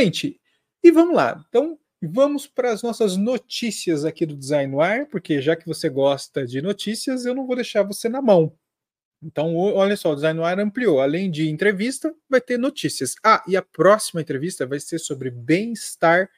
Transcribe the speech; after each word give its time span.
Gente, 0.00 0.40
e 0.82 0.90
vamos 0.90 1.14
lá. 1.14 1.44
Então, 1.50 1.78
vamos 2.00 2.46
para 2.46 2.72
as 2.72 2.82
nossas 2.82 3.18
notícias 3.18 4.06
aqui 4.06 4.24
do 4.24 4.34
Design 4.34 4.72
no 4.72 4.80
Ar, 4.80 5.04
porque 5.04 5.42
já 5.42 5.54
que 5.54 5.66
você 5.66 5.90
gosta 5.90 6.46
de 6.46 6.62
notícias, 6.62 7.26
eu 7.26 7.34
não 7.34 7.46
vou 7.46 7.54
deixar 7.54 7.82
você 7.82 8.08
na 8.08 8.22
mão. 8.22 8.56
Então, 9.22 9.54
olha 9.54 9.98
só, 9.98 10.12
o 10.12 10.14
Design 10.14 10.38
no 10.38 10.44
Ar 10.46 10.58
ampliou. 10.58 11.02
Além 11.02 11.30
de 11.30 11.50
entrevista, 11.50 12.14
vai 12.30 12.40
ter 12.40 12.58
notícias. 12.58 13.14
Ah, 13.22 13.44
e 13.46 13.58
a 13.58 13.60
próxima 13.60 14.22
entrevista 14.22 14.66
vai 14.66 14.80
ser 14.80 14.98
sobre 14.98 15.30
bem-estar 15.30 16.30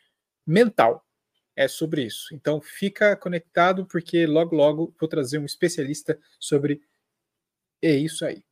mental. 0.44 1.06
É 1.55 1.69
sobre 1.69 2.03
isso. 2.03 2.34
Então, 2.34 2.61
fica 2.61 3.15
conectado, 3.15 3.87
porque 3.87 4.27
logo, 4.27 4.56
logo 4.56 4.92
vou 4.98 5.09
trazer 5.09 5.39
um 5.39 5.44
especialista 5.44 6.19
sobre. 6.37 6.83
É 7.81 7.94
isso 7.94 8.25
aí. 8.25 8.42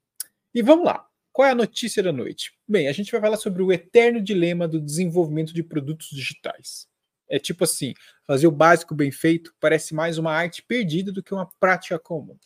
E 0.55 0.63
vamos 0.63 0.85
lá. 0.85 1.10
Qual 1.33 1.47
é 1.47 1.53
a 1.53 1.55
notícia 1.55 2.03
da 2.03 2.13
noite? 2.13 2.53
Bem, 2.67 2.89
a 2.89 2.93
gente 2.93 3.13
vai 3.13 3.21
falar 3.21 3.37
sobre 3.37 3.63
o 3.63 3.73
eterno 3.73 4.21
dilema 4.21 4.67
do 4.67 4.81
desenvolvimento 4.81 5.55
de 5.55 5.63
produtos 5.63 6.09
digitais. 6.11 6.89
É 7.29 7.39
tipo 7.39 7.63
assim, 7.63 7.95
fazer 8.27 8.49
o 8.49 8.53
básico 8.53 8.95
bem 8.95 9.13
feito 9.13 9.55
parece 9.61 9.95
mais 9.95 10.19
uma 10.19 10.33
arte 10.33 10.63
perdida 10.67 11.13
do 11.13 11.23
que 11.23 11.33
uma 11.33 11.49
prática 11.61 11.99
comum. 12.01 12.37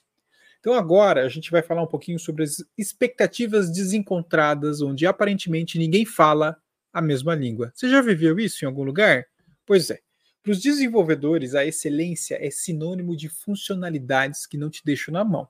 Então 0.60 0.74
agora 0.74 1.24
a 1.24 1.28
gente 1.30 1.50
vai 1.50 1.62
falar 1.62 1.82
um 1.82 1.86
pouquinho 1.86 2.18
sobre 2.18 2.44
as 2.44 2.62
expectativas 2.77 3.72
desencontradas, 3.72 4.82
onde 4.82 5.06
aparentemente 5.06 5.78
ninguém 5.78 6.05
fala 6.05 6.56
a 6.92 7.00
mesma 7.00 7.34
língua. 7.34 7.72
Você 7.74 7.88
já 7.88 8.02
viveu 8.02 8.38
isso 8.38 8.64
em 8.64 8.68
algum 8.68 8.84
lugar? 8.84 9.24
Pois 9.64 9.88
é. 9.88 10.00
Para 10.42 10.52
os 10.52 10.60
desenvolvedores, 10.60 11.55
a 11.55 11.64
excelência 11.64 12.38
é 12.38 12.50
sinônimo 12.50 13.16
de 13.16 13.30
funcionalidades 13.30 14.46
que 14.46 14.58
não 14.58 14.68
te 14.68 14.82
deixam 14.84 15.12
na 15.12 15.24
mão 15.24 15.48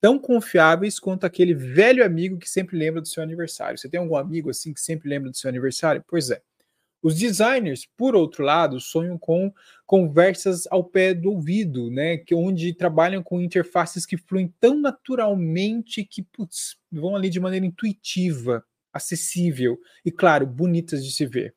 tão 0.00 0.18
confiáveis 0.18 0.98
quanto 0.98 1.24
aquele 1.24 1.54
velho 1.54 2.04
amigo 2.04 2.38
que 2.38 2.48
sempre 2.48 2.76
lembra 2.76 3.00
do 3.00 3.08
seu 3.08 3.22
aniversário. 3.22 3.78
Você 3.78 3.88
tem 3.88 4.00
algum 4.00 4.16
amigo 4.16 4.50
assim 4.50 4.72
que 4.72 4.80
sempre 4.80 5.08
lembra 5.08 5.30
do 5.30 5.36
seu 5.36 5.48
aniversário? 5.48 6.04
Pois 6.08 6.30
é. 6.30 6.40
Os 7.02 7.14
designers, 7.14 7.88
por 7.96 8.14
outro 8.14 8.44
lado, 8.44 8.78
sonham 8.78 9.16
com 9.16 9.52
conversas 9.86 10.66
ao 10.70 10.84
pé 10.84 11.14
do 11.14 11.30
ouvido, 11.30 11.90
né? 11.90 12.18
Que 12.18 12.34
onde 12.34 12.74
trabalham 12.74 13.22
com 13.22 13.40
interfaces 13.40 14.04
que 14.04 14.18
fluem 14.18 14.52
tão 14.60 14.78
naturalmente 14.78 16.04
que 16.04 16.22
putz, 16.22 16.76
vão 16.92 17.16
ali 17.16 17.30
de 17.30 17.40
maneira 17.40 17.64
intuitiva, 17.64 18.62
acessível 18.92 19.78
e, 20.04 20.10
claro, 20.10 20.46
bonitas 20.46 21.04
de 21.04 21.12
se 21.12 21.24
ver. 21.26 21.54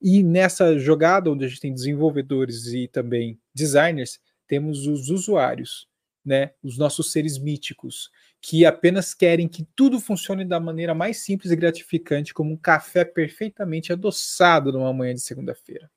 E 0.00 0.22
nessa 0.22 0.78
jogada 0.78 1.30
onde 1.30 1.44
a 1.44 1.48
gente 1.48 1.60
tem 1.60 1.74
desenvolvedores 1.74 2.66
e 2.68 2.88
também 2.88 3.38
designers, 3.54 4.18
temos 4.48 4.86
os 4.86 5.10
usuários, 5.10 5.86
né, 6.24 6.52
os 6.62 6.78
nossos 6.78 7.10
seres 7.10 7.38
míticos, 7.38 8.10
que 8.40 8.64
apenas 8.64 9.12
querem 9.12 9.48
que 9.48 9.66
tudo 9.74 10.00
funcione 10.00 10.44
da 10.44 10.60
maneira 10.60 10.94
mais 10.94 11.18
simples 11.18 11.52
e 11.52 11.56
gratificante, 11.56 12.32
como 12.32 12.52
um 12.52 12.56
café 12.56 13.04
perfeitamente 13.04 13.92
adoçado 13.92 14.72
numa 14.72 14.92
manhã 14.92 15.14
de 15.14 15.20
segunda-feira. 15.20 15.90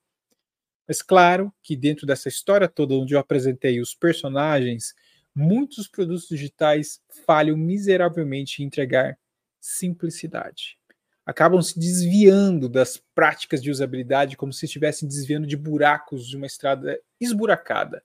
Mas 0.88 1.02
claro 1.02 1.52
que 1.64 1.76
dentro 1.76 2.06
dessa 2.06 2.30
história 2.30 2.68
toda, 2.68 2.94
onde 2.94 3.16
eu 3.16 3.20
apresentei 3.20 3.80
os 3.80 3.96
personagens, 3.96 4.94
muitos 5.34 5.88
produtos 5.88 6.28
digitais 6.28 7.02
falham 7.26 7.58
miseravelmente 7.58 8.62
em 8.62 8.68
entregar 8.68 9.18
simplicidade. 9.60 10.78
Acabam 11.26 11.60
se 11.60 11.80
desviando 11.80 12.70
das 12.70 13.02
práticas 13.16 13.62
de 13.62 13.72
usabilidade 13.72 14.38
como 14.38 14.54
se 14.54 14.66
estivessem 14.66 15.08
desviando 15.08 15.48
de 15.48 15.58
buracos 15.58 16.28
de 16.28 16.38
uma 16.38 16.46
estrada 16.46 17.00
esburacada 17.20 18.04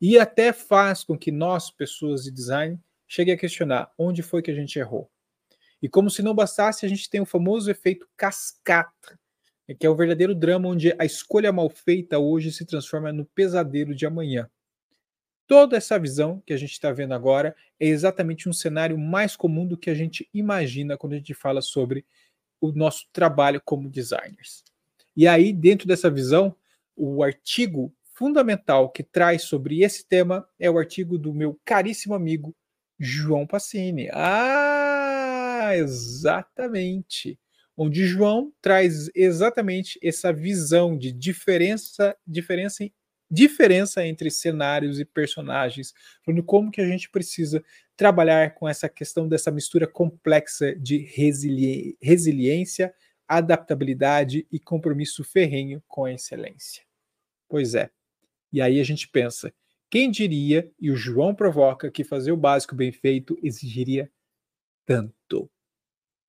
e 0.00 0.18
até 0.18 0.52
faz 0.52 1.04
com 1.04 1.18
que 1.18 1.30
nós, 1.30 1.70
pessoas 1.70 2.24
de 2.24 2.30
design, 2.30 2.80
cheguem 3.06 3.34
a 3.34 3.38
questionar 3.38 3.92
onde 3.98 4.22
foi 4.22 4.40
que 4.40 4.50
a 4.50 4.54
gente 4.54 4.78
errou. 4.78 5.10
E 5.82 5.88
como 5.88 6.10
se 6.10 6.22
não 6.22 6.34
bastasse, 6.34 6.86
a 6.86 6.88
gente 6.88 7.08
tem 7.08 7.20
o 7.20 7.26
famoso 7.26 7.70
efeito 7.70 8.08
cascata, 8.16 9.18
que 9.78 9.86
é 9.86 9.90
o 9.90 9.96
verdadeiro 9.96 10.34
drama 10.34 10.68
onde 10.68 10.94
a 10.98 11.04
escolha 11.04 11.52
mal 11.52 11.68
feita 11.68 12.18
hoje 12.18 12.52
se 12.52 12.64
transforma 12.64 13.12
no 13.12 13.24
pesadelo 13.24 13.94
de 13.94 14.06
amanhã. 14.06 14.48
Toda 15.46 15.76
essa 15.76 15.98
visão 15.98 16.42
que 16.46 16.52
a 16.52 16.56
gente 16.56 16.72
está 16.72 16.92
vendo 16.92 17.12
agora 17.12 17.56
é 17.78 17.86
exatamente 17.86 18.48
um 18.48 18.52
cenário 18.52 18.96
mais 18.96 19.36
comum 19.36 19.66
do 19.66 19.76
que 19.76 19.90
a 19.90 19.94
gente 19.94 20.28
imagina 20.32 20.96
quando 20.96 21.14
a 21.14 21.16
gente 21.16 21.34
fala 21.34 21.60
sobre 21.60 22.06
o 22.60 22.72
nosso 22.72 23.08
trabalho 23.12 23.60
como 23.64 23.88
designers. 23.88 24.62
E 25.16 25.26
aí, 25.26 25.52
dentro 25.52 25.88
dessa 25.88 26.10
visão, 26.10 26.54
o 26.94 27.22
artigo 27.22 27.92
fundamental 28.20 28.90
que 28.90 29.02
traz 29.02 29.44
sobre 29.44 29.82
esse 29.82 30.06
tema 30.06 30.46
é 30.58 30.70
o 30.70 30.76
artigo 30.76 31.16
do 31.16 31.32
meu 31.32 31.58
caríssimo 31.64 32.12
amigo 32.12 32.54
João 32.98 33.46
Passini. 33.46 34.10
Ah, 34.12 35.70
exatamente. 35.74 37.40
Onde 37.74 38.06
João 38.06 38.52
traz 38.60 39.08
exatamente 39.14 39.98
essa 40.02 40.34
visão 40.34 40.98
de 40.98 41.12
diferença, 41.12 42.14
diferença, 42.26 42.90
diferença 43.30 44.04
entre 44.04 44.30
cenários 44.30 45.00
e 45.00 45.04
personagens, 45.06 45.94
falando 46.22 46.44
como 46.44 46.70
que 46.70 46.82
a 46.82 46.86
gente 46.86 47.08
precisa 47.08 47.64
trabalhar 47.96 48.52
com 48.52 48.68
essa 48.68 48.86
questão 48.86 49.26
dessa 49.26 49.50
mistura 49.50 49.86
complexa 49.86 50.76
de 50.76 50.98
resili 50.98 51.96
resiliência, 52.02 52.92
adaptabilidade 53.26 54.46
e 54.52 54.60
compromisso 54.60 55.24
ferrenho 55.24 55.82
com 55.88 56.04
a 56.04 56.12
excelência. 56.12 56.82
Pois 57.48 57.74
é, 57.74 57.90
e 58.52 58.60
aí 58.60 58.80
a 58.80 58.84
gente 58.84 59.08
pensa, 59.08 59.52
quem 59.90 60.08
diria, 60.08 60.70
e 60.80 60.90
o 60.90 60.96
João 60.96 61.34
provoca, 61.34 61.90
que 61.90 62.04
fazer 62.04 62.30
o 62.30 62.36
básico 62.36 62.76
bem 62.76 62.92
feito 62.92 63.36
exigiria 63.42 64.10
tanto? 64.86 65.50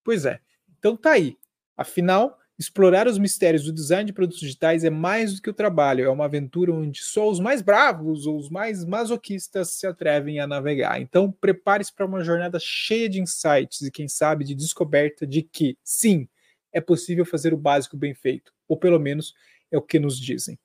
Pois 0.03 0.25
é. 0.25 0.39
Então 0.79 0.97
tá 0.97 1.11
aí. 1.11 1.37
Afinal, 1.77 2.39
explorar 2.57 3.07
os 3.07 3.19
mistérios 3.19 3.63
do 3.63 3.71
design 3.71 4.05
de 4.05 4.13
produtos 4.13 4.39
digitais 4.39 4.83
é 4.83 4.89
mais 4.89 5.35
do 5.35 5.41
que 5.41 5.49
o 5.49 5.53
trabalho, 5.53 6.03
é 6.03 6.09
uma 6.09 6.25
aventura 6.25 6.73
onde 6.73 7.03
só 7.03 7.29
os 7.29 7.39
mais 7.39 7.61
bravos 7.61 8.25
ou 8.25 8.37
os 8.37 8.49
mais 8.49 8.83
masoquistas 8.83 9.71
se 9.71 9.85
atrevem 9.85 10.39
a 10.39 10.47
navegar. 10.47 10.99
Então, 10.99 11.31
prepare-se 11.31 11.93
para 11.93 12.05
uma 12.05 12.23
jornada 12.23 12.57
cheia 12.59 13.07
de 13.07 13.21
insights 13.21 13.81
e, 13.81 13.91
quem 13.91 14.07
sabe, 14.07 14.43
de 14.43 14.55
descoberta 14.55 15.25
de 15.25 15.43
que, 15.43 15.77
sim, 15.83 16.27
é 16.73 16.81
possível 16.81 17.25
fazer 17.25 17.53
o 17.53 17.57
básico 17.57 17.95
bem 17.95 18.15
feito, 18.15 18.51
ou 18.67 18.75
pelo 18.75 18.99
menos 18.99 19.33
é 19.71 19.77
o 19.77 19.81
que 19.81 19.99
nos 19.99 20.19
dizem 20.19 20.57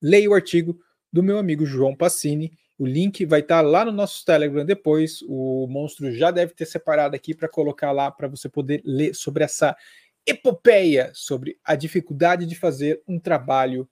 leia 0.00 0.30
o 0.30 0.34
artigo 0.34 0.78
do 1.12 1.22
meu 1.22 1.38
amigo 1.38 1.66
João 1.66 1.94
Passini. 1.94 2.52
O 2.78 2.86
link 2.86 3.26
vai 3.26 3.40
estar 3.40 3.60
lá 3.60 3.84
no 3.84 3.92
nosso 3.92 4.24
Telegram 4.24 4.64
depois. 4.64 5.20
O 5.28 5.66
monstro 5.68 6.12
já 6.12 6.30
deve 6.30 6.54
ter 6.54 6.66
separado 6.66 7.16
aqui 7.16 7.34
para 7.34 7.48
colocar 7.48 7.90
lá 7.90 8.10
para 8.10 8.28
você 8.28 8.48
poder 8.48 8.82
ler 8.84 9.14
sobre 9.14 9.42
essa 9.42 9.76
epopeia, 10.26 11.10
sobre 11.14 11.58
a 11.64 11.74
dificuldade 11.74 12.46
de 12.46 12.54
fazer 12.54 13.02
um 13.08 13.18
trabalho 13.18 13.88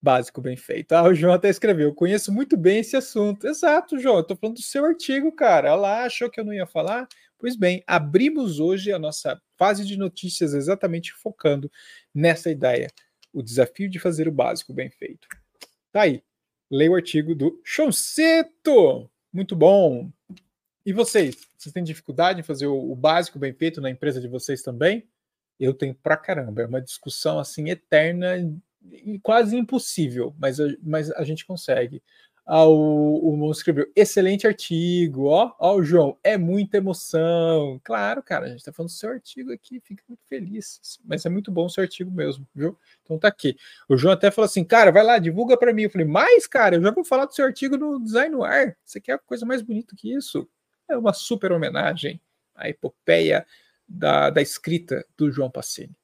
básico 0.00 0.40
bem 0.40 0.56
feito. 0.56 0.92
Ah, 0.92 1.02
o 1.02 1.14
João 1.14 1.34
até 1.34 1.48
escreveu: 1.48 1.92
conheço 1.92 2.32
muito 2.32 2.56
bem 2.56 2.78
esse 2.78 2.96
assunto. 2.96 3.46
Exato, 3.46 3.98
João, 3.98 4.20
estou 4.20 4.36
falando 4.36 4.56
do 4.56 4.62
seu 4.62 4.84
artigo, 4.84 5.32
cara. 5.32 5.72
Olha 5.72 5.80
lá, 5.80 6.04
achou 6.04 6.30
que 6.30 6.40
eu 6.40 6.44
não 6.44 6.54
ia 6.54 6.66
falar? 6.66 7.06
Pois 7.38 7.56
bem, 7.56 7.82
abrimos 7.86 8.60
hoje 8.60 8.92
a 8.92 8.98
nossa 8.98 9.38
fase 9.58 9.84
de 9.84 9.98
notícias 9.98 10.54
exatamente 10.54 11.12
focando 11.12 11.70
nessa 12.14 12.50
ideia 12.50 12.88
o 13.36 13.42
desafio 13.42 13.88
de 13.90 13.98
fazer 13.98 14.26
o 14.26 14.32
básico 14.32 14.72
bem 14.72 14.88
feito. 14.88 15.28
Tá 15.92 16.02
aí. 16.02 16.22
Leia 16.70 16.90
o 16.90 16.94
artigo 16.94 17.34
do 17.34 17.60
Chonceto. 17.62 19.10
Muito 19.30 19.54
bom. 19.54 20.10
E 20.86 20.92
vocês? 20.92 21.46
Vocês 21.54 21.70
têm 21.70 21.84
dificuldade 21.84 22.40
em 22.40 22.42
fazer 22.42 22.66
o, 22.66 22.92
o 22.92 22.96
básico 22.96 23.38
bem 23.38 23.52
feito 23.52 23.78
na 23.78 23.90
empresa 23.90 24.22
de 24.22 24.26
vocês 24.26 24.62
também? 24.62 25.06
Eu 25.60 25.74
tenho 25.74 25.94
pra 25.94 26.16
caramba. 26.16 26.62
É 26.62 26.66
uma 26.66 26.80
discussão 26.80 27.38
assim 27.38 27.68
eterna 27.68 28.38
e 28.90 29.18
quase 29.18 29.54
impossível, 29.54 30.34
mas, 30.38 30.56
mas 30.82 31.10
a 31.10 31.22
gente 31.22 31.44
consegue. 31.44 32.02
Ah, 32.48 32.64
o, 32.64 33.40
o 33.40 33.50
escreveu, 33.50 33.90
excelente 33.96 34.46
artigo, 34.46 35.24
ó, 35.24 35.52
ó, 35.58 35.74
o 35.74 35.82
João, 35.82 36.16
é 36.22 36.38
muita 36.38 36.76
emoção. 36.76 37.80
Claro, 37.82 38.22
cara, 38.22 38.46
a 38.46 38.48
gente 38.50 38.64
tá 38.64 38.72
falando 38.72 38.90
do 38.90 38.94
seu 38.94 39.10
artigo 39.10 39.52
aqui, 39.52 39.80
fica 39.80 40.04
muito 40.08 40.24
feliz, 40.28 40.80
mas 41.04 41.26
é 41.26 41.28
muito 41.28 41.50
bom 41.50 41.66
o 41.66 41.68
seu 41.68 41.82
artigo 41.82 42.08
mesmo, 42.08 42.46
viu? 42.54 42.78
Então 43.02 43.18
tá 43.18 43.26
aqui. 43.26 43.56
O 43.88 43.96
João 43.96 44.14
até 44.14 44.30
falou 44.30 44.46
assim, 44.46 44.62
cara, 44.62 44.92
vai 44.92 45.02
lá, 45.02 45.18
divulga 45.18 45.56
para 45.56 45.74
mim. 45.74 45.82
Eu 45.82 45.90
falei, 45.90 46.06
mas, 46.06 46.46
cara, 46.46 46.76
eu 46.76 46.82
já 46.82 46.92
vou 46.92 47.04
falar 47.04 47.24
do 47.26 47.34
seu 47.34 47.44
artigo 47.44 47.76
no 47.76 48.00
Design 48.00 48.30
no 48.30 48.44
Ar. 48.44 48.76
Você 48.84 49.00
quer 49.00 49.18
coisa 49.26 49.44
mais 49.44 49.60
bonita 49.60 49.96
que 49.96 50.14
isso? 50.14 50.48
É 50.88 50.96
uma 50.96 51.12
super 51.12 51.50
homenagem 51.50 52.20
à 52.54 52.68
epopeia 52.68 53.44
da, 53.88 54.30
da 54.30 54.40
escrita 54.40 55.04
do 55.16 55.32
João 55.32 55.50
Passini. 55.50 55.96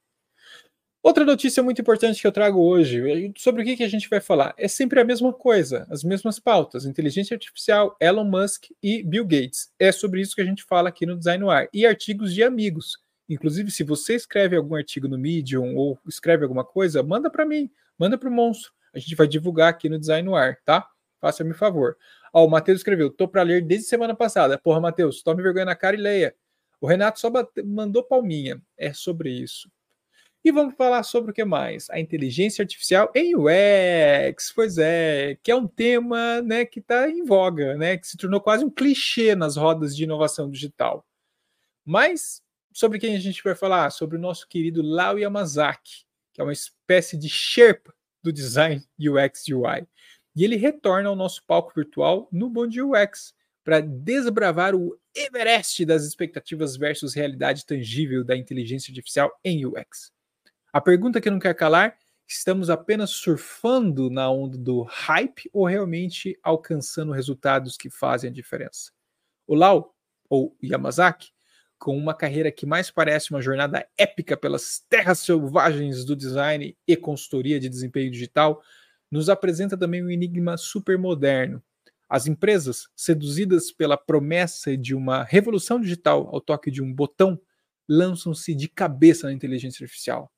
Outra 1.03 1.25
notícia 1.25 1.61
muito 1.61 1.81
importante 1.81 2.21
que 2.21 2.25
eu 2.25 2.31
trago 2.31 2.61
hoje, 2.61 3.33
sobre 3.35 3.61
o 3.61 3.65
que, 3.65 3.75
que 3.75 3.83
a 3.83 3.89
gente 3.89 4.09
vai 4.09 4.21
falar, 4.21 4.53
é 4.57 4.69
sempre 4.69 5.01
a 5.01 5.03
mesma 5.03 5.33
coisa, 5.33 5.85
as 5.89 6.01
mesmas 6.01 6.39
pautas: 6.39 6.85
inteligência 6.85 7.35
artificial, 7.35 7.97
Elon 7.99 8.23
Musk 8.23 8.67
e 8.81 9.03
Bill 9.03 9.25
Gates. 9.25 9.69
É 9.77 9.91
sobre 9.91 10.21
isso 10.21 10.33
que 10.33 10.41
a 10.41 10.45
gente 10.45 10.63
fala 10.63 10.87
aqui 10.87 11.05
no 11.05 11.17
Design 11.17 11.43
Ar. 11.49 11.67
E 11.73 11.85
artigos 11.85 12.33
de 12.33 12.41
amigos. 12.41 12.97
Inclusive, 13.27 13.69
se 13.69 13.83
você 13.83 14.15
escreve 14.15 14.55
algum 14.55 14.75
artigo 14.75 15.09
no 15.09 15.17
Medium 15.17 15.75
ou 15.75 15.99
escreve 16.07 16.43
alguma 16.43 16.63
coisa, 16.63 17.03
manda 17.03 17.29
para 17.29 17.45
mim, 17.45 17.69
manda 17.99 18.17
para 18.17 18.29
o 18.29 18.31
monstro. 18.31 18.71
A 18.93 18.99
gente 18.99 19.13
vai 19.13 19.27
divulgar 19.27 19.71
aqui 19.71 19.89
no 19.89 19.99
Design 19.99 20.25
no 20.25 20.37
Ar, 20.37 20.57
tá? 20.63 20.87
Faça-me 21.19 21.53
favor. 21.53 21.97
Ó, 22.31 22.45
o 22.45 22.49
Matheus 22.49 22.79
escreveu: 22.79 23.09
tô 23.09 23.27
para 23.27 23.41
ler 23.41 23.61
desde 23.61 23.87
semana 23.87 24.15
passada. 24.15 24.57
Porra, 24.57 24.79
Matheus, 24.79 25.21
tome 25.21 25.43
vergonha 25.43 25.65
na 25.65 25.75
cara 25.75 25.97
e 25.97 25.99
leia. 25.99 26.33
O 26.79 26.87
Renato 26.87 27.19
só 27.19 27.29
mandou 27.65 28.03
palminha. 28.03 28.61
É 28.77 28.93
sobre 28.93 29.29
isso. 29.31 29.69
E 30.45 30.51
vamos 30.51 30.75
falar 30.75 31.03
sobre 31.03 31.31
o 31.31 31.33
que 31.33 31.45
mais? 31.45 31.89
A 31.89 31.99
inteligência 31.99 32.63
artificial 32.63 33.09
em 33.15 33.33
UX, 33.33 34.51
pois 34.53 34.77
é, 34.77 35.37
que 35.41 35.49
é 35.49 35.55
um 35.55 35.65
tema 35.65 36.41
né, 36.41 36.65
que 36.65 36.81
está 36.81 37.09
em 37.09 37.23
voga, 37.23 37.77
né, 37.77 37.95
que 37.95 38.05
se 38.05 38.17
tornou 38.17 38.41
quase 38.41 38.65
um 38.65 38.69
clichê 38.69 39.35
nas 39.35 39.55
rodas 39.55 39.95
de 39.95 40.03
inovação 40.03 40.49
digital. 40.49 41.05
Mas 41.85 42.41
sobre 42.73 42.99
quem 42.99 43.15
a 43.15 43.19
gente 43.19 43.41
vai 43.41 43.55
falar? 43.55 43.89
Sobre 43.91 44.17
o 44.17 44.19
nosso 44.19 44.45
querido 44.47 44.81
Lau 44.81 45.17
Yamazaki, 45.17 46.03
que 46.33 46.41
é 46.41 46.43
uma 46.43 46.51
espécie 46.51 47.17
de 47.17 47.29
Sherpa 47.29 47.93
do 48.21 48.33
design 48.33 48.83
UX 48.99 49.47
UI. 49.47 49.87
E 50.35 50.43
ele 50.43 50.57
retorna 50.57 51.07
ao 51.07 51.15
nosso 51.15 51.41
palco 51.45 51.71
virtual 51.73 52.27
no 52.31 52.49
Bom 52.49 52.67
Dia 52.67 52.85
UX 52.85 53.33
para 53.63 53.79
desbravar 53.79 54.75
o 54.75 54.99
Everest 55.15 55.85
das 55.85 56.03
expectativas 56.03 56.75
versus 56.75 57.13
realidade 57.13 57.65
tangível 57.65 58.25
da 58.25 58.35
inteligência 58.35 58.91
artificial 58.91 59.31
em 59.41 59.65
UX. 59.65 60.11
A 60.73 60.81
pergunta 60.81 61.21
que 61.21 61.29
não 61.29 61.37
quer 61.37 61.53
calar: 61.53 61.95
estamos 62.27 62.67
apenas 62.67 63.11
surfando 63.11 64.09
na 64.09 64.31
onda 64.31 64.57
do 64.57 64.81
hype 64.81 65.47
ou 65.53 65.67
realmente 65.67 66.35
alcançando 66.41 67.11
resultados 67.11 67.77
que 67.77 67.91
fazem 67.91 68.31
a 68.31 68.33
diferença? 68.33 68.91
O 69.45 69.53
Lau, 69.53 69.95
ou 70.27 70.57
Yamazaki, 70.63 71.29
com 71.77 71.95
uma 71.95 72.15
carreira 72.15 72.51
que 72.51 72.65
mais 72.65 72.89
parece 72.89 73.29
uma 73.29 73.39
jornada 73.39 73.87
épica 73.95 74.35
pelas 74.35 74.79
terras 74.89 75.19
selvagens 75.19 76.03
do 76.03 76.15
design 76.15 76.75
e 76.87 76.97
consultoria 76.97 77.59
de 77.59 77.69
desempenho 77.69 78.09
digital, 78.09 78.63
nos 79.11 79.29
apresenta 79.29 79.77
também 79.77 80.03
um 80.03 80.09
enigma 80.09 80.57
super 80.57 80.97
moderno. 80.97 81.61
As 82.09 82.25
empresas, 82.25 82.87
seduzidas 82.95 83.71
pela 83.71 83.95
promessa 83.95 84.75
de 84.75 84.95
uma 84.95 85.23
revolução 85.23 85.79
digital 85.79 86.29
ao 86.33 86.41
toque 86.41 86.71
de 86.71 86.81
um 86.81 86.91
botão, 86.91 87.39
lançam-se 87.87 88.55
de 88.55 88.67
cabeça 88.67 89.27
na 89.27 89.33
inteligência 89.33 89.83
artificial. 89.83 90.32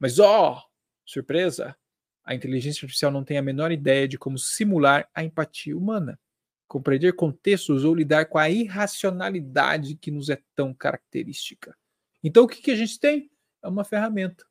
Mas, 0.00 0.18
ó, 0.18 0.54
oh, 0.54 0.62
surpresa! 1.04 1.76
A 2.24 2.34
inteligência 2.34 2.84
artificial 2.84 3.10
não 3.10 3.22
tem 3.22 3.36
a 3.36 3.42
menor 3.42 3.70
ideia 3.70 4.08
de 4.08 4.16
como 4.16 4.38
simular 4.38 5.08
a 5.14 5.22
empatia 5.22 5.76
humana, 5.76 6.18
compreender 6.66 7.12
contextos 7.14 7.84
ou 7.84 7.94
lidar 7.94 8.26
com 8.26 8.38
a 8.38 8.48
irracionalidade 8.48 9.96
que 9.96 10.10
nos 10.10 10.30
é 10.30 10.40
tão 10.54 10.72
característica. 10.72 11.76
Então, 12.22 12.44
o 12.44 12.48
que, 12.48 12.62
que 12.62 12.70
a 12.70 12.76
gente 12.76 12.98
tem? 12.98 13.30
É 13.62 13.68
uma 13.68 13.84
ferramenta 13.84 14.44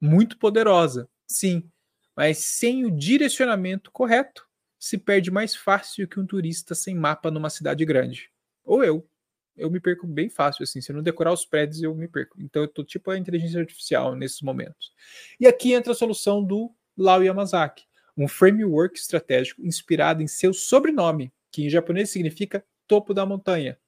muito 0.00 0.38
poderosa, 0.38 1.08
sim, 1.26 1.70
mas 2.16 2.38
sem 2.38 2.84
o 2.84 2.90
direcionamento 2.90 3.90
correto, 3.90 4.46
se 4.78 4.98
perde 4.98 5.30
mais 5.30 5.54
fácil 5.54 6.08
que 6.08 6.18
um 6.18 6.26
turista 6.26 6.74
sem 6.74 6.94
mapa 6.94 7.30
numa 7.30 7.50
cidade 7.50 7.84
grande. 7.84 8.30
Ou 8.64 8.82
eu 8.82 9.08
eu 9.56 9.70
me 9.70 9.80
perco 9.80 10.06
bem 10.06 10.28
fácil, 10.28 10.62
assim. 10.62 10.80
Se 10.80 10.90
eu 10.90 10.96
não 10.96 11.02
decorar 11.02 11.32
os 11.32 11.44
prédios, 11.44 11.82
eu 11.82 11.94
me 11.94 12.08
perco. 12.08 12.40
Então 12.40 12.62
eu 12.62 12.68
tô 12.68 12.84
tipo 12.84 13.10
a 13.10 13.18
inteligência 13.18 13.60
artificial 13.60 14.14
nesses 14.14 14.42
momentos. 14.42 14.92
E 15.40 15.46
aqui 15.46 15.72
entra 15.72 15.92
a 15.92 15.96
solução 15.96 16.44
do 16.44 16.74
Lau 16.96 17.22
Yamazaki, 17.22 17.84
um 18.16 18.28
framework 18.28 18.98
estratégico 18.98 19.64
inspirado 19.64 20.22
em 20.22 20.26
seu 20.26 20.52
sobrenome, 20.52 21.32
que 21.50 21.64
em 21.64 21.70
japonês 21.70 22.10
significa 22.10 22.64
topo 22.86 23.12
da 23.12 23.26
montanha. 23.26 23.78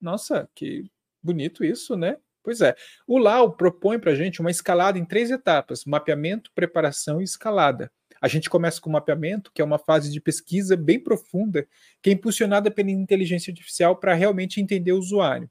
Nossa, 0.00 0.48
que 0.54 0.90
bonito 1.22 1.64
isso, 1.64 1.96
né? 1.96 2.16
Pois 2.42 2.60
é. 2.60 2.74
O 3.06 3.18
Lau 3.18 3.54
propõe 3.54 3.98
para 3.98 4.12
a 4.12 4.14
gente 4.14 4.40
uma 4.40 4.50
escalada 4.50 4.98
em 4.98 5.04
três 5.04 5.30
etapas: 5.30 5.84
mapeamento, 5.84 6.50
preparação 6.54 7.20
e 7.20 7.24
escalada. 7.24 7.92
A 8.20 8.28
gente 8.28 8.50
começa 8.50 8.80
com 8.80 8.90
o 8.90 8.92
mapeamento, 8.92 9.50
que 9.52 9.62
é 9.62 9.64
uma 9.64 9.78
fase 9.78 10.10
de 10.10 10.20
pesquisa 10.20 10.76
bem 10.76 11.00
profunda, 11.00 11.66
que 12.02 12.10
é 12.10 12.12
impulsionada 12.12 12.70
pela 12.70 12.90
inteligência 12.90 13.50
artificial 13.50 13.96
para 13.96 14.14
realmente 14.14 14.60
entender 14.60 14.92
o 14.92 14.98
usuário. 14.98 15.50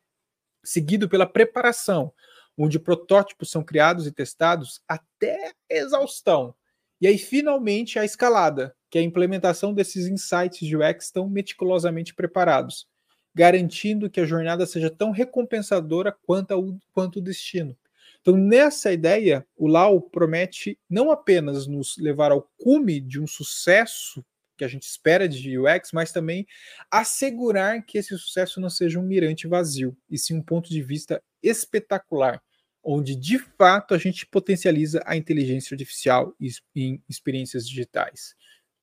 Seguido 0.64 1.10
pela 1.10 1.26
preparação, 1.26 2.14
onde 2.58 2.78
protótipos 2.78 3.50
são 3.50 3.64
criados 3.64 4.06
e 4.06 4.12
testados 4.12 4.82
até 4.88 5.54
exaustão. 5.70 6.54
E 7.02 7.08
aí, 7.08 7.18
finalmente, 7.18 7.98
a 7.98 8.06
escalada, 8.06 8.76
que 8.90 8.98
é 8.98 9.02
a 9.02 9.04
implementação 9.04 9.74
desses 9.74 10.08
insights 10.08 10.60
de 10.60 10.76
UX 10.76 11.06
estão 11.06 11.30
meticulosamente 11.30 12.14
preparados, 12.14 12.88
garantindo 13.34 14.10
que 14.10 14.20
a 14.20 14.26
jornada 14.26 14.66
seja 14.66 14.90
tão 14.90 15.12
recompensadora 15.12 16.12
quanto, 16.12 16.78
quanto 16.92 17.20
o 17.20 17.22
destino. 17.22 17.76
Então, 18.22 18.36
nessa 18.38 18.92
ideia, 18.92 19.46
o 19.56 19.68
Lau 19.68 20.02
promete 20.02 20.78
não 20.90 21.12
apenas 21.12 21.68
nos 21.68 21.98
levar 21.98 22.32
ao 22.32 22.50
cume 22.58 23.00
de 23.00 23.20
um 23.20 23.28
sucesso 23.28 24.24
que 24.58 24.66
a 24.66 24.68
gente 24.68 24.84
espera 24.84 25.28
de 25.28 25.58
UX, 25.58 25.92
mas 25.94 26.12
também 26.12 26.46
assegurar 26.92 27.82
que 27.86 27.98
esse 27.98 28.18
sucesso 28.18 28.60
não 28.60 28.70
seja 28.70 29.00
um 29.00 29.04
mirante 29.04 29.48
vazio, 29.48 29.96
e 30.10 30.18
sim 30.18 30.36
um 30.36 30.42
ponto 30.44 30.70
de 30.70 30.82
vista 30.82 31.24
espetacular, 31.42 32.42
onde 32.84 33.16
de 33.16 33.40
fato 33.40 33.94
a 33.94 33.98
gente 33.98 34.26
potencializa 34.26 35.02
a 35.06 35.16
inteligência 35.16 35.74
artificial 35.74 36.36
em 36.76 37.02
experiências 37.08 37.66
digitais. 37.68 38.36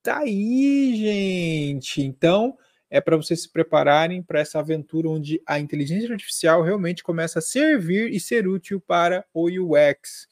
Tá 0.02 0.20
aí, 0.20 0.94
gente! 0.96 2.00
Então, 2.00 2.56
é 2.90 3.00
para 3.00 3.16
vocês 3.16 3.42
se 3.42 3.48
prepararem 3.50 4.22
para 4.22 4.40
essa 4.40 4.58
aventura 4.58 5.08
onde 5.08 5.40
a 5.46 5.58
inteligência 5.58 6.12
artificial 6.12 6.62
realmente 6.62 7.02
começa 7.02 7.40
a 7.40 7.42
servir 7.42 8.12
e 8.12 8.20
ser 8.20 8.46
útil 8.46 8.80
para 8.80 9.24
o 9.34 9.48
UX. 9.48 10.28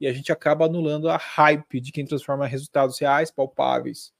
E 0.00 0.06
a 0.06 0.12
gente 0.12 0.32
acaba 0.32 0.66
anulando 0.66 1.08
a 1.08 1.16
hype 1.16 1.80
de 1.80 1.92
quem 1.92 2.06
transforma 2.06 2.46
resultados 2.46 2.98
reais, 2.98 3.30
palpáveis 3.30 4.12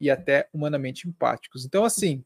e 0.00 0.10
até 0.10 0.48
humanamente 0.52 1.08
empáticos. 1.08 1.64
Então, 1.64 1.84
assim, 1.84 2.24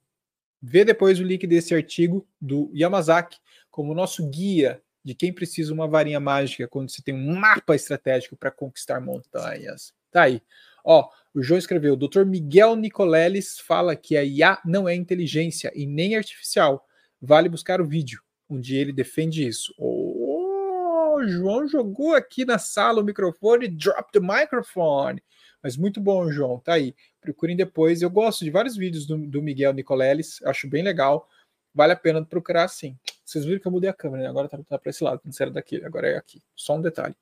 vê 0.61 0.85
depois 0.85 1.21
o 1.21 1.25
link 1.25 1.47
desse 1.47 1.75
artigo 1.75 2.27
do 2.41 2.71
Yamazaki 2.75 3.39
como 3.71 3.95
nosso 3.95 4.29
guia 4.29 4.83
de 5.05 5.15
quem 5.15 5.33
precisa 5.33 5.75
uma 5.75 5.87
varinha 5.87 6.19
mágica 6.19 6.67
quando 6.67 6.91
se 6.91 7.03
tem 7.03 7.15
um 7.15 7.35
mapa 7.35 7.77
estratégico 7.77 8.37
para 8.37 8.51
conquistar 8.51 9.01
montanhas. 9.01 9.93
Tá 10.11 10.23
aí. 10.23 10.41
Ó, 10.85 11.09
o 11.35 11.43
João 11.43 11.59
escreveu: 11.59 11.97
Dr. 11.97 12.25
Miguel 12.25 12.77
Nicoleles 12.77 13.59
fala 13.59 13.97
que 13.97 14.17
a 14.17 14.23
IA 14.23 14.61
não 14.65 14.89
é 14.89 14.95
inteligência 14.95 15.73
e 15.75 15.87
nem 15.87 16.15
artificial. 16.15 16.87
Vale 17.21 17.49
buscar 17.49 17.81
o 17.81 17.87
vídeo, 17.87 18.21
onde 18.49 18.77
ele 18.77 18.93
defende 18.93 19.47
isso. 19.47 19.75
Oh, 19.79 21.15
o 21.17 21.27
João 21.27 21.67
jogou 21.67 22.15
aqui 22.15 22.45
na 22.45 22.59
sala 22.59 23.01
o 23.01 23.05
microfone, 23.05 23.69
drop 23.69 24.13
the 24.13 24.21
microphone. 24.21 25.23
Mas 25.63 25.77
muito 25.79 26.01
bom, 26.01 26.31
João, 26.31 26.61
tá 26.61 26.75
aí. 26.75 26.95
Procurem 27.21 27.57
depois. 27.57 28.03
Eu 28.03 28.11
gosto 28.11 28.45
de 28.45 28.51
vários 28.51 28.77
vídeos 28.77 29.07
do, 29.07 29.17
do 29.17 29.41
Miguel 29.41 29.73
Nicoleles, 29.73 30.43
acho 30.45 30.69
bem 30.69 30.83
legal. 30.83 31.27
Vale 31.75 31.95
a 31.95 31.97
pena 31.97 32.25
procurar 32.25 32.69
sim. 32.69 32.97
Vocês 33.25 33.45
viram 33.45 33.59
que 33.59 33.67
eu 33.67 33.73
mudei 33.73 33.89
a 33.89 33.95
câmera, 33.95 34.25
né? 34.25 34.29
Agora 34.29 34.49
tá, 34.49 34.59
tá 34.59 34.79
para 34.79 34.91
esse 34.91 35.03
lado, 35.03 35.23
não 35.25 35.33
era 35.41 35.51
daqui, 35.51 35.83
agora 35.83 36.07
é 36.09 36.17
aqui. 36.17 36.43
Só 36.55 36.77
um 36.77 36.83
detalhe. 36.83 37.17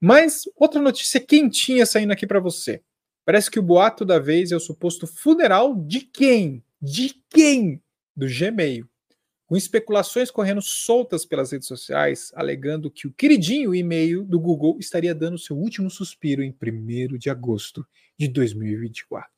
Mas 0.00 0.42
outra 0.56 0.80
notícia 0.80 1.20
quentinha 1.20 1.84
saindo 1.84 2.12
aqui 2.12 2.26
para 2.26 2.40
você. 2.40 2.82
Parece 3.24 3.50
que 3.50 3.58
o 3.58 3.62
boato 3.62 4.04
da 4.04 4.18
vez 4.18 4.52
é 4.52 4.56
o 4.56 4.60
suposto 4.60 5.06
funeral 5.06 5.74
de 5.74 6.00
quem? 6.00 6.62
De 6.80 7.14
quem? 7.28 7.82
Do 8.16 8.26
Gmail. 8.26 8.88
Com 9.46 9.56
especulações 9.56 10.30
correndo 10.30 10.60
soltas 10.62 11.24
pelas 11.24 11.52
redes 11.52 11.66
sociais, 11.66 12.30
alegando 12.34 12.90
que 12.90 13.06
o 13.06 13.12
queridinho 13.12 13.74
e-mail 13.74 14.24
do 14.24 14.38
Google 14.38 14.76
estaria 14.78 15.14
dando 15.14 15.38
seu 15.38 15.56
último 15.56 15.90
suspiro 15.90 16.42
em 16.42 16.54
1 16.54 17.16
de 17.18 17.30
agosto 17.30 17.86
de 18.18 18.28
2024. 18.28 19.30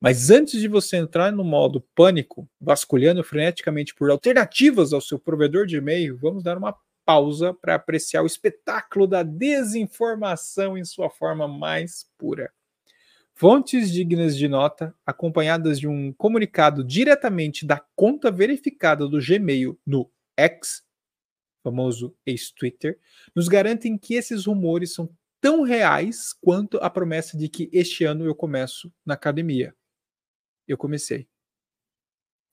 Mas 0.00 0.30
antes 0.30 0.60
de 0.60 0.66
você 0.66 0.96
entrar 0.96 1.30
no 1.30 1.44
modo 1.44 1.80
pânico, 1.94 2.48
vasculhando 2.60 3.22
freneticamente 3.22 3.94
por 3.94 4.10
alternativas 4.10 4.92
ao 4.92 5.00
seu 5.00 5.16
provedor 5.16 5.64
de 5.64 5.76
e-mail, 5.76 6.16
vamos 6.16 6.42
dar 6.42 6.58
uma 6.58 6.76
pausa 7.04 7.54
para 7.54 7.74
apreciar 7.74 8.22
o 8.22 8.26
espetáculo 8.26 9.06
da 9.06 9.22
desinformação 9.22 10.76
em 10.76 10.84
sua 10.84 11.10
forma 11.10 11.46
mais 11.46 12.08
pura. 12.16 12.52
Fontes 13.34 13.90
dignas 13.90 14.36
de 14.36 14.46
nota, 14.46 14.94
acompanhadas 15.06 15.80
de 15.80 15.88
um 15.88 16.12
comunicado 16.12 16.84
diretamente 16.84 17.66
da 17.66 17.84
conta 17.96 18.30
verificada 18.30 19.08
do 19.08 19.18
Gmail 19.20 19.78
no 19.86 20.10
X, 20.36 20.84
famoso 21.62 22.14
ex-Twitter, 22.26 22.98
nos 23.34 23.48
garantem 23.48 23.96
que 23.96 24.14
esses 24.14 24.46
rumores 24.46 24.94
são 24.94 25.08
tão 25.40 25.62
reais 25.62 26.32
quanto 26.40 26.76
a 26.78 26.88
promessa 26.88 27.36
de 27.36 27.48
que 27.48 27.68
este 27.72 28.04
ano 28.04 28.24
eu 28.24 28.34
começo 28.34 28.92
na 29.04 29.14
academia. 29.14 29.74
Eu 30.68 30.78
comecei. 30.78 31.28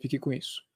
Fique 0.01 0.17
com 0.17 0.33
isso. 0.33 0.68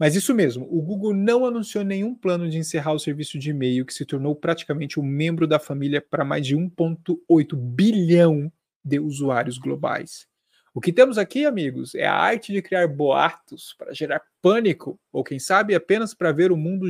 Mas 0.00 0.16
isso 0.16 0.34
mesmo, 0.34 0.66
o 0.70 0.80
Google 0.80 1.12
não 1.12 1.44
anunciou 1.44 1.84
nenhum 1.84 2.14
plano 2.14 2.48
de 2.48 2.56
encerrar 2.56 2.94
o 2.94 2.98
serviço 2.98 3.38
de 3.38 3.50
e-mail, 3.50 3.84
que 3.84 3.92
se 3.92 4.06
tornou 4.06 4.34
praticamente 4.34 4.98
um 4.98 5.02
membro 5.02 5.46
da 5.46 5.58
família 5.58 6.00
para 6.00 6.24
mais 6.24 6.46
de 6.46 6.56
1,8 6.56 7.54
bilhão 7.54 8.50
de 8.82 8.98
usuários 8.98 9.58
globais. 9.58 10.26
O 10.72 10.80
que 10.80 10.90
temos 10.90 11.18
aqui, 11.18 11.44
amigos, 11.44 11.94
é 11.94 12.06
a 12.06 12.14
arte 12.14 12.50
de 12.50 12.62
criar 12.62 12.88
boatos 12.88 13.74
para 13.76 13.92
gerar 13.92 14.22
pânico, 14.40 14.98
ou 15.12 15.22
quem 15.22 15.38
sabe 15.38 15.74
apenas 15.74 16.14
para 16.14 16.32
ver 16.32 16.50
o 16.50 16.56
mundo, 16.56 16.86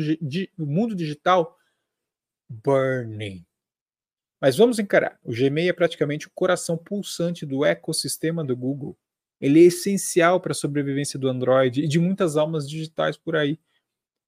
o 0.56 0.64
mundo 0.64 0.94
digital 0.94 1.58
burning. 2.48 3.44
Mas 4.40 4.56
vamos 4.56 4.78
encarar. 4.78 5.18
O 5.24 5.32
Gmail 5.32 5.70
é 5.70 5.72
praticamente 5.72 6.28
o 6.28 6.32
coração 6.32 6.78
pulsante 6.78 7.44
do 7.44 7.64
ecossistema 7.64 8.44
do 8.44 8.56
Google. 8.56 8.96
Ele 9.40 9.61
é 9.61 9.66
essencial 9.66 10.40
para 10.40 10.52
a 10.52 10.54
sobrevivência 10.54 11.18
do 11.18 11.28
Android 11.28 11.82
e 11.82 11.88
de 11.88 11.99
muitas 11.99 12.37
almas 12.37 12.68
digitais 12.68 13.16
por 13.16 13.37
aí. 13.37 13.59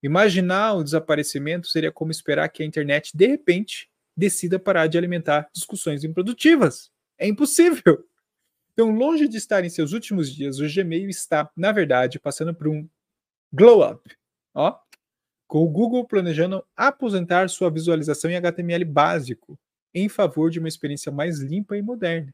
Imaginar 0.02 0.75
o 0.75 0.83
desaparecimento 0.83 1.69
seria 1.69 1.92
como 1.92 2.11
esperar 2.11 2.49
que 2.49 2.62
a 2.62 2.66
internet, 2.66 3.16
de 3.16 3.26
repente, 3.26 3.90
decida 4.16 4.59
parar 4.59 4.87
de 4.87 4.99
alimentar 4.99 5.49
discussões 5.54 6.02
improdutivas. 6.02 6.90
É 7.19 7.26
impossível. 7.26 8.04
Então, 8.73 8.90
longe 8.90 9.28
de 9.28 9.37
estar 9.37 9.64
em 9.64 9.69
seus 9.69 9.92
últimos 9.92 10.35
dias, 10.35 10.59
o 10.59 10.66
Gmail 10.66 11.09
está, 11.09 11.50
na 11.54 11.71
verdade, 11.73 12.19
passando 12.19 12.54
por 12.54 12.69
um 12.69 12.88
glow 13.52 13.87
up. 13.87 14.00
Ó, 14.54 14.76
com 15.47 15.62
o 15.62 15.69
Google 15.69 16.07
planejando 16.07 16.64
aposentar 16.75 17.49
sua 17.50 17.71
visualização 17.71 18.31
em 18.31 18.37
HTML 18.37 18.85
básico 18.87 19.59
em 19.95 20.09
favor 20.09 20.50
de 20.50 20.59
uma 20.59 20.69
experiência 20.69 21.12
mais 21.12 21.40
limpa 21.40 21.76
e 21.76 21.83
moderna. 21.83 22.33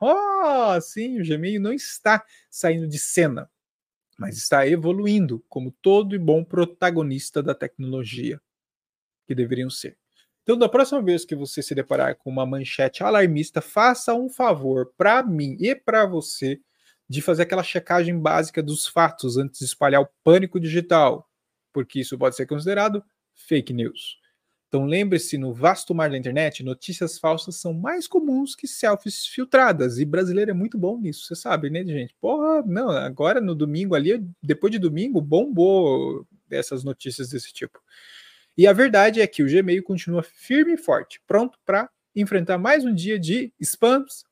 Oh, 0.00 0.80
sim, 0.80 1.20
o 1.20 1.24
Gmail 1.24 1.60
não 1.60 1.72
está 1.72 2.24
saindo 2.50 2.88
de 2.88 2.98
cena, 2.98 3.50
mas 4.18 4.36
está 4.36 4.66
evoluindo 4.66 5.44
como 5.48 5.70
todo 5.82 6.14
e 6.14 6.18
bom 6.18 6.44
protagonista 6.44 7.42
da 7.42 7.54
tecnologia 7.54 8.40
que 9.26 9.34
deveriam 9.34 9.70
ser. 9.70 9.96
Então, 10.42 10.56
da 10.56 10.68
próxima 10.68 11.02
vez 11.02 11.24
que 11.26 11.36
você 11.36 11.62
se 11.62 11.74
deparar 11.74 12.16
com 12.16 12.30
uma 12.30 12.46
manchete 12.46 13.04
alarmista, 13.04 13.60
faça 13.60 14.14
um 14.14 14.30
favor 14.30 14.92
para 14.96 15.22
mim 15.22 15.56
e 15.60 15.74
para 15.74 16.06
você 16.06 16.58
de 17.08 17.20
fazer 17.22 17.42
aquela 17.42 17.62
checagem 17.62 18.18
básica 18.18 18.62
dos 18.62 18.86
fatos 18.86 19.36
antes 19.36 19.58
de 19.58 19.66
espalhar 19.66 20.00
o 20.00 20.08
pânico 20.24 20.58
digital, 20.58 21.28
porque 21.72 22.00
isso 22.00 22.18
pode 22.18 22.36
ser 22.36 22.46
considerado 22.46 23.04
fake 23.34 23.72
news. 23.72 24.17
Então 24.68 24.84
lembre-se, 24.84 25.38
no 25.38 25.54
vasto 25.54 25.94
mar 25.94 26.10
da 26.10 26.18
internet, 26.18 26.62
notícias 26.62 27.18
falsas 27.18 27.56
são 27.56 27.72
mais 27.72 28.06
comuns 28.06 28.54
que 28.54 28.68
selfies 28.68 29.26
filtradas, 29.26 29.98
e 29.98 30.04
brasileiro 30.04 30.50
é 30.50 30.54
muito 30.54 30.76
bom 30.76 30.98
nisso, 30.98 31.24
você 31.24 31.34
sabe, 31.34 31.70
né, 31.70 31.82
gente? 31.84 32.14
Porra, 32.20 32.62
não, 32.66 32.90
agora 32.90 33.40
no 33.40 33.54
domingo 33.54 33.94
ali, 33.94 34.22
depois 34.42 34.70
de 34.70 34.78
domingo, 34.78 35.22
bombou 35.22 36.26
essas 36.50 36.84
notícias 36.84 37.30
desse 37.30 37.50
tipo. 37.52 37.80
E 38.58 38.66
a 38.66 38.72
verdade 38.74 39.22
é 39.22 39.26
que 39.26 39.42
o 39.42 39.46
Gmail 39.46 39.82
continua 39.82 40.22
firme 40.22 40.74
e 40.74 40.76
forte, 40.76 41.20
pronto 41.26 41.58
para 41.64 41.88
enfrentar 42.14 42.58
mais 42.58 42.84
um 42.84 42.92
dia 42.92 43.18
de 43.18 43.52
spams, 43.60 44.24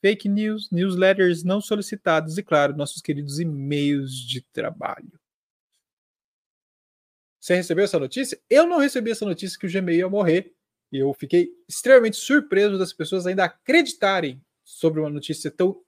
fake 0.00 0.28
news, 0.28 0.70
newsletters 0.72 1.44
não 1.44 1.60
solicitados 1.60 2.36
e, 2.36 2.42
claro, 2.42 2.76
nossos 2.76 3.00
queridos 3.00 3.38
e-mails 3.38 4.12
de 4.12 4.40
trabalho. 4.40 5.12
Você 7.44 7.56
recebeu 7.56 7.84
essa 7.84 7.98
notícia? 7.98 8.40
Eu 8.48 8.66
não 8.66 8.78
recebi 8.78 9.10
essa 9.10 9.26
notícia 9.26 9.58
que 9.58 9.66
o 9.66 9.70
Gmail 9.70 9.98
ia 9.98 10.08
morrer. 10.08 10.54
E 10.90 10.96
eu 10.96 11.12
fiquei 11.12 11.50
extremamente 11.68 12.16
surpreso 12.16 12.78
das 12.78 12.90
pessoas 12.90 13.26
ainda 13.26 13.44
acreditarem 13.44 14.42
sobre 14.64 14.98
uma 14.98 15.10
notícia 15.10 15.50
tão 15.50 15.78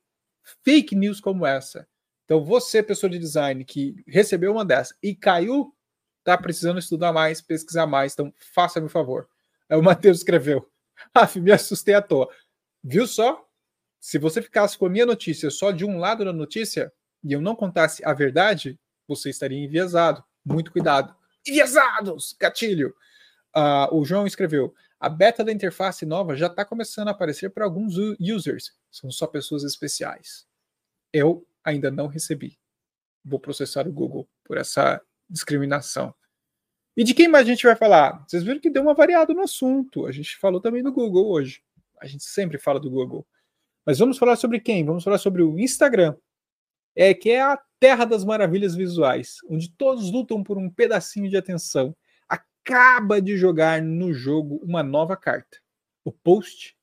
fake 0.62 0.94
news 0.94 1.18
como 1.18 1.46
essa. 1.46 1.88
Então, 2.26 2.44
você, 2.44 2.82
pessoa 2.82 3.08
de 3.08 3.18
design, 3.18 3.64
que 3.64 3.96
recebeu 4.06 4.52
uma 4.52 4.66
dessa 4.66 4.94
e 5.02 5.14
caiu, 5.14 5.74
tá 6.22 6.36
precisando 6.36 6.78
estudar 6.78 7.10
mais, 7.10 7.40
pesquisar 7.40 7.86
mais. 7.86 8.12
Então, 8.12 8.34
faça-me 8.52 8.84
o 8.84 8.90
favor. 8.90 9.26
Aí 9.66 9.78
o 9.78 9.82
Matheus 9.82 10.18
escreveu. 10.18 10.70
Ah, 11.14 11.28
me 11.36 11.52
assustei 11.52 11.94
à 11.94 12.02
toa. 12.02 12.28
Viu 12.82 13.06
só? 13.06 13.46
Se 13.98 14.18
você 14.18 14.42
ficasse 14.42 14.76
com 14.76 14.86
a 14.86 14.90
minha 14.90 15.06
notícia 15.06 15.50
só 15.50 15.70
de 15.70 15.86
um 15.86 15.98
lado 15.98 16.22
da 16.22 16.32
notícia 16.34 16.92
e 17.24 17.32
eu 17.32 17.40
não 17.40 17.54
contasse 17.54 18.02
a 18.04 18.12
verdade, 18.12 18.78
você 19.08 19.30
estaria 19.30 19.58
enviesado. 19.58 20.22
Muito 20.44 20.70
cuidado 20.70 21.15
enviesados! 21.46 22.36
Gatilho! 22.38 22.94
Uh, 23.54 23.94
o 23.94 24.04
João 24.04 24.26
escreveu: 24.26 24.74
a 24.98 25.08
beta 25.08 25.44
da 25.44 25.52
interface 25.52 26.04
nova 26.06 26.36
já 26.36 26.46
está 26.46 26.64
começando 26.64 27.08
a 27.08 27.12
aparecer 27.12 27.50
para 27.50 27.64
alguns 27.64 27.94
users. 28.20 28.74
São 28.90 29.10
só 29.10 29.26
pessoas 29.26 29.62
especiais. 29.62 30.46
Eu 31.12 31.46
ainda 31.64 31.90
não 31.90 32.06
recebi. 32.06 32.58
Vou 33.24 33.40
processar 33.40 33.86
o 33.86 33.92
Google 33.92 34.28
por 34.44 34.56
essa 34.56 35.00
discriminação. 35.28 36.14
E 36.96 37.04
de 37.04 37.12
quem 37.12 37.28
mais 37.28 37.46
a 37.46 37.50
gente 37.50 37.66
vai 37.66 37.76
falar? 37.76 38.24
Vocês 38.26 38.42
viram 38.42 38.60
que 38.60 38.70
deu 38.70 38.82
uma 38.82 38.94
variada 38.94 39.34
no 39.34 39.42
assunto. 39.42 40.06
A 40.06 40.12
gente 40.12 40.36
falou 40.36 40.60
também 40.60 40.82
do 40.82 40.92
Google 40.92 41.30
hoje. 41.30 41.62
A 42.00 42.06
gente 42.06 42.24
sempre 42.24 42.58
fala 42.58 42.80
do 42.80 42.90
Google. 42.90 43.26
Mas 43.84 43.98
vamos 43.98 44.16
falar 44.16 44.36
sobre 44.36 44.60
quem? 44.60 44.84
Vamos 44.84 45.04
falar 45.04 45.18
sobre 45.18 45.42
o 45.42 45.58
Instagram 45.58 46.16
é 46.96 47.12
que 47.12 47.30
é 47.30 47.42
a 47.42 47.60
terra 47.78 48.04
das 48.04 48.24
maravilhas 48.24 48.74
visuais, 48.74 49.38
onde 49.48 49.70
todos 49.70 50.10
lutam 50.10 50.42
por 50.42 50.58
um 50.58 50.70
pedacinho 50.70 51.28
de 51.28 51.36
atenção. 51.36 51.96
Acaba 52.28 53.20
de 53.20 53.36
jogar 53.36 53.80
no 53.82 54.12
jogo 54.12 54.60
uma 54.62 54.82
nova 54.82 55.16
carta, 55.16 55.58
o 56.04 56.12
Post 56.12 56.76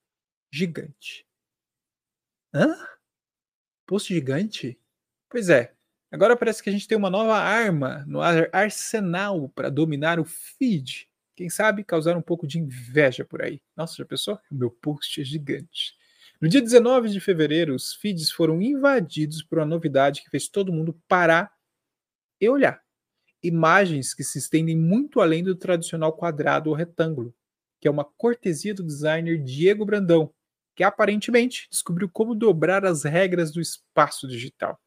Gigante. 0.51 1.25
Hã? 2.53 2.75
Post 3.85 4.13
Gigante? 4.13 4.79
Pois 5.29 5.49
é. 5.49 5.73
Agora 6.11 6.37
parece 6.37 6.61
que 6.61 6.69
a 6.69 6.71
gente 6.71 6.87
tem 6.87 6.95
uma 6.95 7.09
nova 7.09 7.35
arma 7.35 8.05
no 8.07 8.21
arsenal 8.21 9.49
para 9.49 9.71
dominar 9.71 10.19
o 10.19 10.23
feed. 10.25 11.09
Quem 11.35 11.49
sabe 11.49 11.83
causar 11.83 12.15
um 12.15 12.21
pouco 12.21 12.45
de 12.45 12.59
inveja 12.59 13.25
por 13.25 13.41
aí. 13.41 13.59
Nossa, 13.75 13.95
já 13.97 14.05
pensou? 14.05 14.39
Meu 14.51 14.69
post 14.69 15.19
é 15.19 15.23
gigante. 15.23 15.95
No 16.43 16.49
dia 16.49 16.61
19 16.61 17.07
de 17.07 17.21
fevereiro, 17.21 17.73
os 17.73 17.93
feeds 17.93 18.29
foram 18.29 18.61
invadidos 18.61 19.41
por 19.41 19.59
uma 19.59 19.65
novidade 19.65 20.21
que 20.21 20.29
fez 20.29 20.49
todo 20.49 20.73
mundo 20.73 20.93
parar 21.07 21.49
e 22.37 22.49
olhar. 22.49 22.81
Imagens 23.41 24.13
que 24.13 24.25
se 24.25 24.39
estendem 24.39 24.77
muito 24.77 25.21
além 25.21 25.41
do 25.41 25.55
tradicional 25.55 26.11
quadrado 26.11 26.69
ou 26.69 26.75
retângulo, 26.75 27.33
que 27.79 27.87
é 27.87 27.91
uma 27.91 28.03
cortesia 28.03 28.73
do 28.73 28.83
designer 28.83 29.41
Diego 29.41 29.85
Brandão, 29.85 30.33
que 30.75 30.83
aparentemente 30.83 31.65
descobriu 31.71 32.09
como 32.09 32.35
dobrar 32.35 32.83
as 32.83 33.05
regras 33.05 33.49
do 33.49 33.61
espaço 33.61 34.27
digital. 34.27 34.77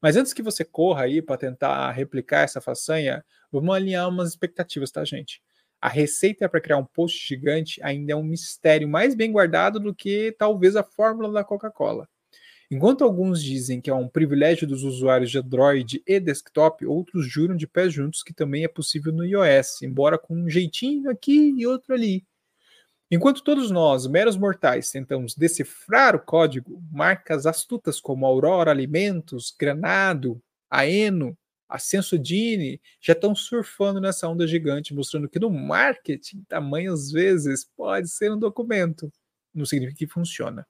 Mas 0.00 0.14
antes 0.16 0.32
que 0.32 0.44
você 0.44 0.64
corra 0.64 1.06
aí 1.06 1.20
para 1.20 1.36
tentar 1.36 1.90
replicar 1.90 2.42
essa 2.42 2.60
façanha, 2.60 3.24
vamos 3.50 3.74
alinhar 3.74 4.08
umas 4.08 4.28
expectativas, 4.28 4.92
tá, 4.92 5.04
gente? 5.04 5.42
A 5.84 5.88
receita 5.90 6.48
para 6.48 6.62
criar 6.62 6.78
um 6.78 6.84
post 6.86 7.28
gigante 7.28 7.78
ainda 7.82 8.14
é 8.14 8.16
um 8.16 8.22
mistério 8.22 8.88
mais 8.88 9.14
bem 9.14 9.30
guardado 9.30 9.78
do 9.78 9.94
que 9.94 10.34
talvez 10.38 10.76
a 10.76 10.82
fórmula 10.82 11.30
da 11.30 11.44
Coca-Cola. 11.44 12.08
Enquanto 12.70 13.04
alguns 13.04 13.42
dizem 13.42 13.82
que 13.82 13.90
é 13.90 13.94
um 13.94 14.08
privilégio 14.08 14.66
dos 14.66 14.82
usuários 14.82 15.30
de 15.30 15.36
Android 15.36 16.02
e 16.06 16.18
desktop, 16.18 16.86
outros 16.86 17.30
juram 17.30 17.54
de 17.54 17.66
pés 17.66 17.92
juntos 17.92 18.22
que 18.22 18.32
também 18.32 18.64
é 18.64 18.68
possível 18.68 19.12
no 19.12 19.26
iOS, 19.26 19.82
embora 19.82 20.16
com 20.16 20.34
um 20.34 20.48
jeitinho 20.48 21.10
aqui 21.10 21.52
e 21.54 21.66
outro 21.66 21.92
ali. 21.92 22.24
Enquanto 23.10 23.44
todos 23.44 23.70
nós, 23.70 24.06
meros 24.06 24.38
mortais, 24.38 24.90
tentamos 24.90 25.34
decifrar 25.34 26.16
o 26.16 26.20
código, 26.20 26.82
marcas 26.90 27.44
astutas 27.44 28.00
como 28.00 28.24
Aurora 28.24 28.70
Alimentos, 28.70 29.54
Granado, 29.60 30.40
Aeno 30.70 31.36
a 31.74 31.78
Sensodine 31.80 32.80
já 33.00 33.14
estão 33.14 33.34
surfando 33.34 34.00
nessa 34.00 34.28
onda 34.28 34.46
gigante, 34.46 34.94
mostrando 34.94 35.28
que 35.28 35.40
no 35.40 35.50
marketing, 35.50 36.44
tamanho 36.48 36.92
às 36.92 37.10
vezes 37.10 37.68
pode 37.76 38.08
ser 38.08 38.30
um 38.30 38.38
documento. 38.38 39.12
Não 39.52 39.66
significa 39.66 39.98
que 39.98 40.06
funciona. 40.06 40.64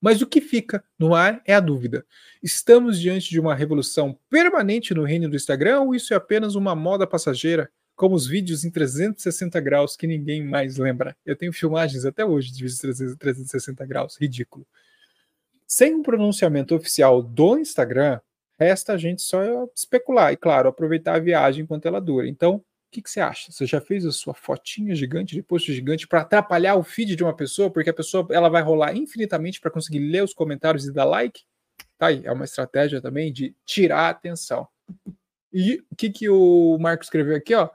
Mas 0.00 0.22
o 0.22 0.26
que 0.26 0.40
fica 0.40 0.82
no 0.98 1.14
ar 1.14 1.42
é 1.44 1.52
a 1.52 1.60
dúvida. 1.60 2.02
Estamos 2.42 2.98
diante 2.98 3.28
de 3.28 3.38
uma 3.38 3.54
revolução 3.54 4.18
permanente 4.30 4.94
no 4.94 5.04
reino 5.04 5.28
do 5.28 5.36
Instagram 5.36 5.82
ou 5.82 5.94
isso 5.94 6.14
é 6.14 6.16
apenas 6.16 6.54
uma 6.54 6.74
moda 6.74 7.06
passageira, 7.06 7.70
como 7.94 8.14
os 8.14 8.26
vídeos 8.26 8.64
em 8.64 8.70
360 8.70 9.60
graus 9.60 9.96
que 9.96 10.06
ninguém 10.06 10.42
mais 10.42 10.78
lembra? 10.78 11.14
Eu 11.26 11.36
tenho 11.36 11.52
filmagens 11.52 12.06
até 12.06 12.24
hoje 12.24 12.50
de 12.52 12.64
vídeos 12.64 12.78
360 13.18 13.84
graus, 13.84 14.16
ridículo. 14.18 14.66
Sem 15.66 15.94
um 15.94 16.02
pronunciamento 16.02 16.74
oficial 16.74 17.22
do 17.22 17.58
Instagram, 17.58 18.18
Resta 18.58 18.94
a 18.94 18.96
gente 18.96 19.22
só 19.22 19.68
especular 19.74 20.32
e, 20.32 20.36
claro, 20.36 20.68
aproveitar 20.68 21.16
a 21.16 21.20
viagem 21.20 21.64
enquanto 21.64 21.86
ela 21.86 22.00
dura. 22.00 22.26
Então, 22.26 22.56
o 22.56 22.64
que, 22.90 23.02
que, 23.02 23.10
você 23.10 23.20
acha? 23.20 23.52
Você 23.52 23.66
já 23.66 23.80
fez 23.80 24.06
a 24.06 24.12
sua 24.12 24.32
fotinha 24.32 24.94
gigante 24.94 25.34
de 25.34 25.42
post 25.42 25.72
gigante 25.72 26.08
para 26.08 26.22
atrapalhar 26.22 26.76
o 26.76 26.82
feed 26.82 27.14
de 27.14 27.22
uma 27.22 27.36
pessoa, 27.36 27.70
porque 27.70 27.90
a 27.90 27.94
pessoa 27.94 28.26
ela 28.30 28.48
vai 28.48 28.62
rolar 28.62 28.96
infinitamente 28.96 29.60
para 29.60 29.70
conseguir 29.70 29.98
ler 29.98 30.24
os 30.24 30.32
comentários 30.32 30.86
e 30.86 30.92
dar 30.92 31.04
like? 31.04 31.42
Tá 31.98 32.06
aí, 32.06 32.22
é 32.24 32.32
uma 32.32 32.44
estratégia 32.44 33.00
também 33.00 33.32
de 33.32 33.54
tirar 33.64 34.06
a 34.06 34.08
atenção. 34.10 34.66
E 35.52 35.82
o 35.90 35.96
que, 35.96 36.10
que 36.10 36.28
o 36.28 36.78
Marco 36.78 37.04
escreveu 37.04 37.36
aqui, 37.36 37.54
ó? 37.54 37.68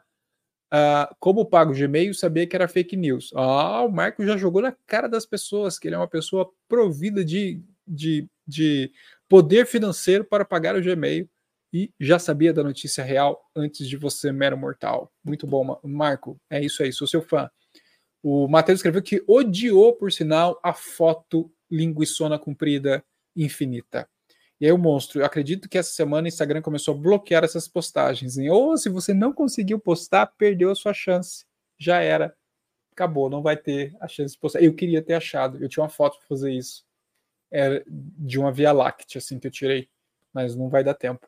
Uh, 0.74 1.14
como 1.20 1.46
pago 1.46 1.74
Gmail, 1.74 2.14
sabia 2.14 2.48
que 2.48 2.56
era 2.56 2.68
fake 2.68 2.96
news. 2.96 3.32
Ah, 3.36 3.84
o 3.84 3.92
Marco 3.92 4.26
já 4.26 4.38
jogou 4.38 4.62
na 4.62 4.72
cara 4.88 5.10
das 5.10 5.26
pessoas 5.26 5.78
que 5.78 5.88
ele 5.88 5.96
é 5.96 5.98
uma 5.98 6.08
pessoa 6.08 6.50
provida 6.70 7.26
de, 7.26 7.62
de, 7.86 8.26
de 8.48 8.92
poder 9.32 9.66
financeiro 9.66 10.26
para 10.26 10.44
pagar 10.44 10.76
o 10.76 10.82
Gmail 10.82 11.26
e 11.72 11.90
já 11.98 12.20
sabia 12.20 12.52
da 12.52 12.62
notícia 12.62 13.02
real 13.02 13.42
antes 13.56 13.88
de 13.88 13.96
você, 13.96 14.30
mero 14.30 14.58
mortal. 14.58 15.10
Muito 15.24 15.48
bom, 15.48 15.80
Marco. 15.86 16.38
É 16.50 16.62
isso 16.62 16.84
aí, 16.84 16.92
sou 16.92 17.08
seu 17.08 17.22
fã. 17.22 17.50
O 18.22 18.50
Matheus 18.50 18.80
escreveu 18.80 19.02
que 19.02 19.24
odiou, 19.26 19.96
por 19.96 20.12
sinal, 20.12 20.60
a 20.62 20.74
foto 20.74 21.50
linguiçona 21.72 22.38
comprida 22.38 23.02
infinita. 23.34 24.06
E 24.60 24.66
aí 24.66 24.72
o 24.74 24.78
monstro, 24.78 25.24
acredito 25.24 25.70
que 25.70 25.78
essa 25.78 25.94
semana 25.94 26.26
o 26.26 26.28
Instagram 26.28 26.62
começou 26.62 26.94
a 26.94 26.98
bloquear 26.98 27.46
essas 27.46 27.70
postagens. 27.70 28.38
Hein? 28.38 28.50
Ou 28.50 28.76
se 28.76 28.90
você 28.90 29.14
não 29.14 29.32
conseguiu 29.32 29.80
postar, 29.80 30.26
perdeu 30.38 30.70
a 30.72 30.76
sua 30.76 30.94
chance. 30.94 31.46
Já 31.80 32.02
era. 32.02 32.36
Acabou, 32.92 33.30
não 33.30 33.42
vai 33.42 33.56
ter 33.56 33.96
a 34.02 34.10
chance 34.10 34.34
de 34.34 34.40
postar. 34.42 34.62
Eu 34.62 34.76
queria 34.76 35.02
ter 35.02 35.14
achado, 35.14 35.64
eu 35.64 35.70
tinha 35.70 35.84
uma 35.84 35.90
foto 35.90 36.18
para 36.20 36.28
fazer 36.28 36.52
isso 36.52 36.84
é 37.52 37.84
de 37.88 38.40
uma 38.40 38.52
Via 38.52 38.72
Láctea, 38.72 39.20
assim, 39.20 39.40
que 39.40 39.48
eu 39.48 39.52
tirei, 39.52 39.90
mas 40.34 40.56
não 40.56 40.70
vai 40.70 40.84
dar 40.84 40.94
tempo. 40.94 41.28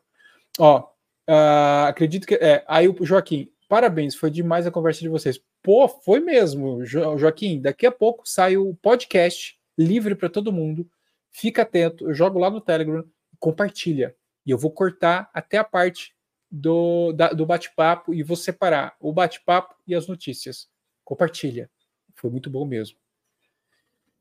Ó, 0.58 0.80
uh, 0.80 1.86
acredito 1.86 2.26
que. 2.26 2.34
É, 2.34 2.64
aí 2.66 2.88
o 2.88 3.04
Joaquim, 3.04 3.50
Parabéns, 3.68 4.14
foi 4.14 4.30
demais 4.30 4.66
a 4.66 4.70
conversa 4.70 5.00
de 5.00 5.08
vocês. 5.08 5.40
Pô, 5.62 5.88
foi 5.88 6.20
mesmo, 6.20 6.84
jo 6.84 7.16
Joaquim. 7.16 7.60
Daqui 7.60 7.86
a 7.86 7.92
pouco 7.92 8.22
sai 8.24 8.56
o 8.56 8.74
podcast 8.74 9.58
livre 9.76 10.14
para 10.14 10.28
todo 10.28 10.52
mundo. 10.52 10.88
Fica 11.32 11.62
atento, 11.62 12.08
eu 12.08 12.14
jogo 12.14 12.38
lá 12.38 12.50
no 12.50 12.60
Telegram, 12.60 13.04
compartilha. 13.38 14.14
E 14.46 14.50
eu 14.50 14.58
vou 14.58 14.70
cortar 14.70 15.30
até 15.32 15.56
a 15.56 15.64
parte 15.64 16.14
do, 16.50 17.12
do 17.34 17.46
bate-papo 17.46 18.14
e 18.14 18.22
vou 18.22 18.36
separar 18.36 18.94
o 19.00 19.12
bate-papo 19.12 19.74
e 19.86 19.94
as 19.94 20.06
notícias. 20.06 20.68
Compartilha. 21.02 21.68
Foi 22.14 22.30
muito 22.30 22.48
bom 22.48 22.64
mesmo. 22.64 22.96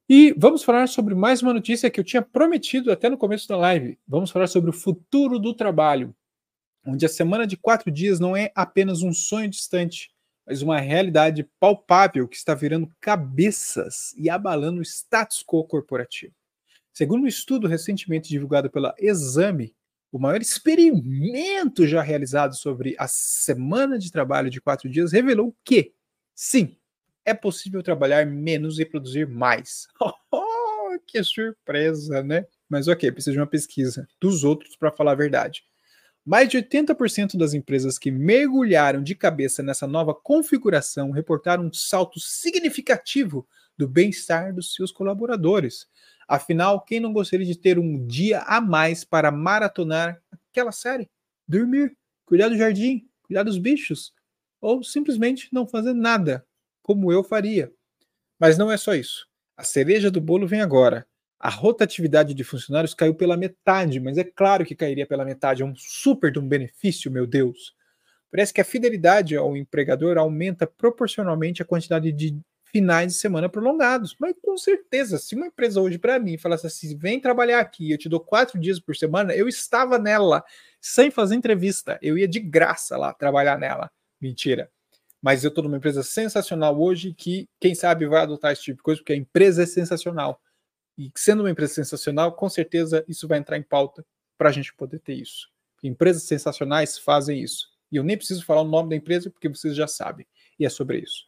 E 0.09 0.33
vamos 0.37 0.63
falar 0.63 0.87
sobre 0.87 1.15
mais 1.15 1.41
uma 1.41 1.53
notícia 1.53 1.89
que 1.89 1.97
eu 1.97 2.03
tinha 2.03 2.21
prometido 2.21 2.91
até 2.91 3.09
no 3.09 3.17
começo 3.17 3.47
da 3.47 3.55
live. 3.55 3.97
Vamos 4.05 4.31
falar 4.31 4.47
sobre 4.47 4.69
o 4.69 4.73
futuro 4.73 5.39
do 5.39 5.53
trabalho, 5.53 6.13
onde 6.85 7.05
a 7.05 7.09
semana 7.09 7.47
de 7.47 7.55
quatro 7.55 7.89
dias 7.89 8.19
não 8.19 8.35
é 8.35 8.51
apenas 8.53 9.01
um 9.01 9.13
sonho 9.13 9.49
distante, 9.49 10.11
mas 10.45 10.61
uma 10.61 10.77
realidade 10.77 11.49
palpável 11.57 12.27
que 12.27 12.35
está 12.35 12.53
virando 12.53 12.91
cabeças 12.99 14.13
e 14.17 14.29
abalando 14.29 14.81
o 14.81 14.83
status 14.83 15.41
quo 15.41 15.63
corporativo. 15.63 16.33
Segundo 16.91 17.23
um 17.23 17.27
estudo 17.27 17.65
recentemente 17.65 18.27
divulgado 18.27 18.69
pela 18.69 18.93
Exame, 18.99 19.73
o 20.11 20.19
maior 20.19 20.41
experimento 20.41 21.87
já 21.87 22.01
realizado 22.01 22.55
sobre 22.55 22.93
a 22.99 23.07
semana 23.07 23.97
de 23.97 24.11
trabalho 24.11 24.49
de 24.49 24.59
quatro 24.59 24.89
dias 24.89 25.13
revelou 25.13 25.55
que, 25.63 25.93
sim, 26.35 26.77
é 27.25 27.33
possível 27.33 27.81
trabalhar 27.81 28.25
menos 28.25 28.79
e 28.79 28.85
produzir 28.85 29.27
mais. 29.27 29.87
Oh, 30.31 30.99
que 31.07 31.23
surpresa, 31.23 32.21
né? 32.21 32.45
Mas 32.69 32.87
ok, 32.87 33.11
precisa 33.11 33.31
de 33.31 33.39
uma 33.39 33.47
pesquisa 33.47 34.07
dos 34.21 34.43
outros 34.43 34.75
para 34.75 34.91
falar 34.91 35.13
a 35.13 35.15
verdade. 35.15 35.63
Mais 36.25 36.47
de 36.47 36.57
80% 36.57 37.35
das 37.35 37.53
empresas 37.53 37.97
que 37.97 38.11
mergulharam 38.11 39.01
de 39.01 39.15
cabeça 39.15 39.63
nessa 39.63 39.87
nova 39.87 40.13
configuração 40.13 41.11
reportaram 41.11 41.65
um 41.65 41.73
salto 41.73 42.19
significativo 42.19 43.47
do 43.77 43.87
bem-estar 43.87 44.53
dos 44.53 44.73
seus 44.73 44.91
colaboradores. 44.91 45.87
Afinal, 46.27 46.79
quem 46.81 46.99
não 46.99 47.11
gostaria 47.11 47.45
de 47.45 47.57
ter 47.57 47.77
um 47.77 48.05
dia 48.05 48.39
a 48.41 48.61
mais 48.61 49.03
para 49.03 49.31
maratonar 49.31 50.21
aquela 50.31 50.71
série? 50.71 51.09
Dormir, 51.47 51.97
cuidar 52.25 52.49
do 52.49 52.57
jardim, 52.57 53.07
cuidar 53.23 53.43
dos 53.43 53.57
bichos, 53.57 54.13
ou 54.61 54.81
simplesmente 54.83 55.49
não 55.51 55.67
fazer 55.67 55.93
nada, 55.93 56.45
como 56.83 57.11
eu 57.11 57.23
faria. 57.23 57.71
Mas 58.37 58.57
não 58.57 58.71
é 58.71 58.77
só 58.77 58.93
isso. 58.93 59.25
A 59.55 59.63
cereja 59.63 60.11
do 60.11 60.19
bolo 60.19 60.45
vem 60.45 60.61
agora. 60.61 61.07
A 61.39 61.49
rotatividade 61.49 62.33
de 62.33 62.43
funcionários 62.43 62.93
caiu 62.93 63.15
pela 63.15 63.37
metade, 63.37 63.99
mas 63.99 64.17
é 64.17 64.23
claro 64.23 64.65
que 64.65 64.75
cairia 64.75 65.07
pela 65.07 65.25
metade, 65.25 65.61
é 65.61 65.65
um 65.65 65.75
super 65.75 66.31
de 66.31 66.39
um 66.39 66.47
benefício, 66.47 67.11
meu 67.11 67.25
Deus. 67.27 67.73
Parece 68.31 68.53
que 68.53 68.61
a 68.61 68.65
fidelidade 68.65 69.35
ao 69.35 69.55
empregador 69.55 70.17
aumenta 70.17 70.65
proporcionalmente 70.65 71.61
a 71.61 71.65
quantidade 71.65 72.11
de 72.11 72.37
finais 72.65 73.13
de 73.13 73.19
semana 73.19 73.47
prolongados. 73.47 74.15
Mas 74.19 74.35
com 74.41 74.57
certeza, 74.57 75.17
se 75.17 75.35
uma 75.35 75.47
empresa 75.47 75.79
hoje 75.79 75.99
para 75.99 76.17
mim 76.17 76.37
falasse 76.37 76.65
assim, 76.65 76.97
vem 76.97 77.19
trabalhar 77.19 77.59
aqui, 77.59 77.91
eu 77.91 77.97
te 77.97 78.09
dou 78.09 78.19
quatro 78.19 78.59
dias 78.59 78.79
por 78.79 78.95
semana, 78.95 79.33
eu 79.33 79.47
estava 79.47 79.99
nela 79.99 80.43
sem 80.81 81.11
fazer 81.11 81.35
entrevista, 81.35 81.99
eu 82.01 82.17
ia 82.17 82.27
de 82.27 82.39
graça 82.39 82.97
lá 82.97 83.13
trabalhar 83.13 83.59
nela. 83.59 83.91
Mentira 84.19 84.69
mas 85.23 85.41
eu 85.45 85.47
estou 85.47 85.63
numa 85.63 85.77
empresa 85.77 86.03
sensacional 86.03 86.77
hoje 86.77 87.13
que, 87.13 87.47
quem 87.57 87.73
sabe, 87.73 88.05
vai 88.05 88.23
adotar 88.23 88.51
esse 88.51 88.63
tipo 88.63 88.77
de 88.79 88.83
coisa, 88.83 88.99
porque 88.99 89.13
a 89.13 89.15
empresa 89.15 89.63
é 89.63 89.65
sensacional. 89.65 90.41
E 90.97 91.09
sendo 91.15 91.39
uma 91.43 91.49
empresa 91.49 91.75
sensacional, 91.75 92.33
com 92.33 92.49
certeza 92.49 93.05
isso 93.07 93.25
vai 93.25 93.39
entrar 93.39 93.57
em 93.57 93.63
pauta 93.63 94.05
para 94.37 94.49
a 94.49 94.51
gente 94.51 94.73
poder 94.73 94.99
ter 94.99 95.13
isso. 95.13 95.49
Empresas 95.81 96.23
sensacionais 96.23 96.97
fazem 96.97 97.41
isso. 97.41 97.69
E 97.89 97.95
eu 97.95 98.03
nem 98.03 98.17
preciso 98.17 98.43
falar 98.43 98.63
o 98.63 98.67
nome 98.67 98.89
da 98.89 98.97
empresa, 98.97 99.29
porque 99.29 99.47
vocês 99.47 99.73
já 99.73 99.87
sabem. 99.87 100.27
E 100.59 100.65
é 100.65 100.69
sobre 100.69 100.99
isso. 100.99 101.23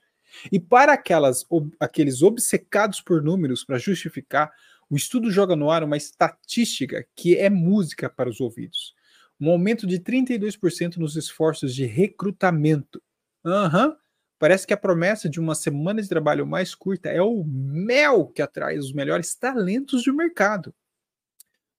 E 0.52 0.60
para 0.60 0.92
aquelas, 0.92 1.46
aqueles 1.80 2.22
obcecados 2.22 3.00
por 3.00 3.24
números 3.24 3.64
para 3.64 3.78
justificar, 3.78 4.52
o 4.90 4.98
estudo 4.98 5.32
joga 5.32 5.56
no 5.56 5.72
ar 5.72 5.86
uma 5.86 5.96
estatística 5.96 7.08
que 7.16 7.38
é 7.38 7.50
música 7.50 8.10
para 8.10 8.30
os 8.30 8.42
ouvidos. 8.42 8.94
Um 9.40 9.50
aumento 9.50 9.88
de 9.88 10.02
32% 10.02 10.98
nos 10.98 11.16
esforços 11.16 11.74
de 11.74 11.86
recrutamento 11.86 13.02
Uhum. 13.46 13.96
Parece 14.40 14.68
que 14.68 14.74
a 14.74 14.78
promessa 14.78 15.30
de 15.30 15.40
uma 15.40 15.56
semana 15.56 16.02
de 16.02 16.10
trabalho 16.10 16.46
mais 16.46 16.76
curta 16.76 17.10
é 17.10 17.22
o 17.22 17.44
mel 17.46 18.28
que 18.28 18.42
atrai 18.42 18.78
os 18.78 18.92
melhores 18.92 19.36
talentos 19.36 20.04
do 20.04 20.14
mercado. 20.14 20.74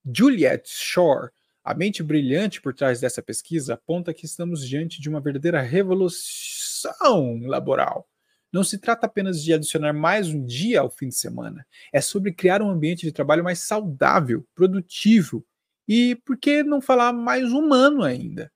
Juliet 0.04 0.62
Shore, 0.66 1.30
a 1.62 1.74
mente 1.74 2.02
brilhante 2.02 2.62
por 2.62 2.72
trás 2.72 3.00
dessa 3.00 3.20
pesquisa, 3.20 3.74
aponta 3.74 4.14
que 4.14 4.24
estamos 4.24 4.66
diante 4.66 5.00
de 5.00 5.08
uma 5.08 5.20
verdadeira 5.20 5.60
revolução 5.60 7.40
laboral. 7.42 8.08
Não 8.52 8.62
se 8.62 8.78
trata 8.78 9.06
apenas 9.06 9.42
de 9.42 9.52
adicionar 9.52 9.92
mais 9.92 10.28
um 10.28 10.44
dia 10.44 10.80
ao 10.80 10.88
fim 10.88 11.08
de 11.08 11.16
semana, 11.16 11.66
é 11.92 12.00
sobre 12.00 12.32
criar 12.32 12.62
um 12.62 12.70
ambiente 12.70 13.04
de 13.04 13.12
trabalho 13.12 13.44
mais 13.44 13.58
saudável, 13.58 14.46
produtivo 14.54 15.44
e, 15.86 16.14
por 16.24 16.38
que 16.38 16.62
não 16.62 16.80
falar, 16.80 17.12
mais 17.12 17.52
humano 17.52 18.02
ainda. 18.02 18.50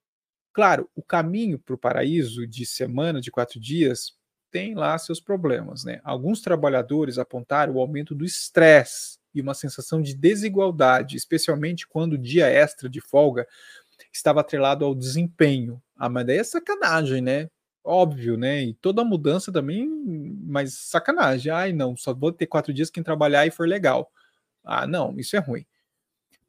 Claro, 0.61 0.91
o 0.95 1.03
caminho 1.03 1.59
para 1.59 1.75
o 1.75 1.79
paraíso 1.79 2.47
de 2.47 2.67
semana 2.67 3.19
de 3.19 3.31
quatro 3.31 3.59
dias 3.59 4.13
tem 4.51 4.75
lá 4.75 4.99
seus 4.99 5.19
problemas. 5.19 5.87
Né? 5.87 6.03
Alguns 6.05 6.43
trabalhadores 6.43 7.17
apontaram 7.17 7.73
o 7.73 7.81
aumento 7.81 8.15
do 8.15 8.27
estresse 8.27 9.17
e 9.35 9.41
uma 9.41 9.55
sensação 9.55 10.03
de 10.03 10.15
desigualdade, 10.15 11.17
especialmente 11.17 11.89
quando 11.89 12.13
o 12.13 12.19
dia 12.19 12.47
extra 12.47 12.91
de 12.91 13.01
folga 13.01 13.47
estava 14.13 14.41
atrelado 14.43 14.85
ao 14.85 14.95
desempenho. 14.95 15.83
Ah, 15.97 16.11
mas 16.11 16.27
daí 16.27 16.37
é 16.37 16.45
sacanagem, 16.45 17.23
né? 17.23 17.49
Óbvio, 17.83 18.37
né? 18.37 18.63
E 18.63 18.75
toda 18.75 19.03
mudança 19.03 19.51
também, 19.51 19.89
mas 20.43 20.75
sacanagem. 20.75 21.51
Ai, 21.51 21.73
não, 21.73 21.97
só 21.97 22.13
vou 22.13 22.33
ter 22.33 22.47
quatro 22.47 22.71
dias 22.75 22.91
quem 22.91 23.03
trabalhar 23.03 23.47
e 23.47 23.51
for 23.51 23.67
legal. 23.67 24.13
Ah, 24.65 24.87
não, 24.87 25.19
isso 25.19 25.37
é 25.37 25.39
ruim. 25.39 25.65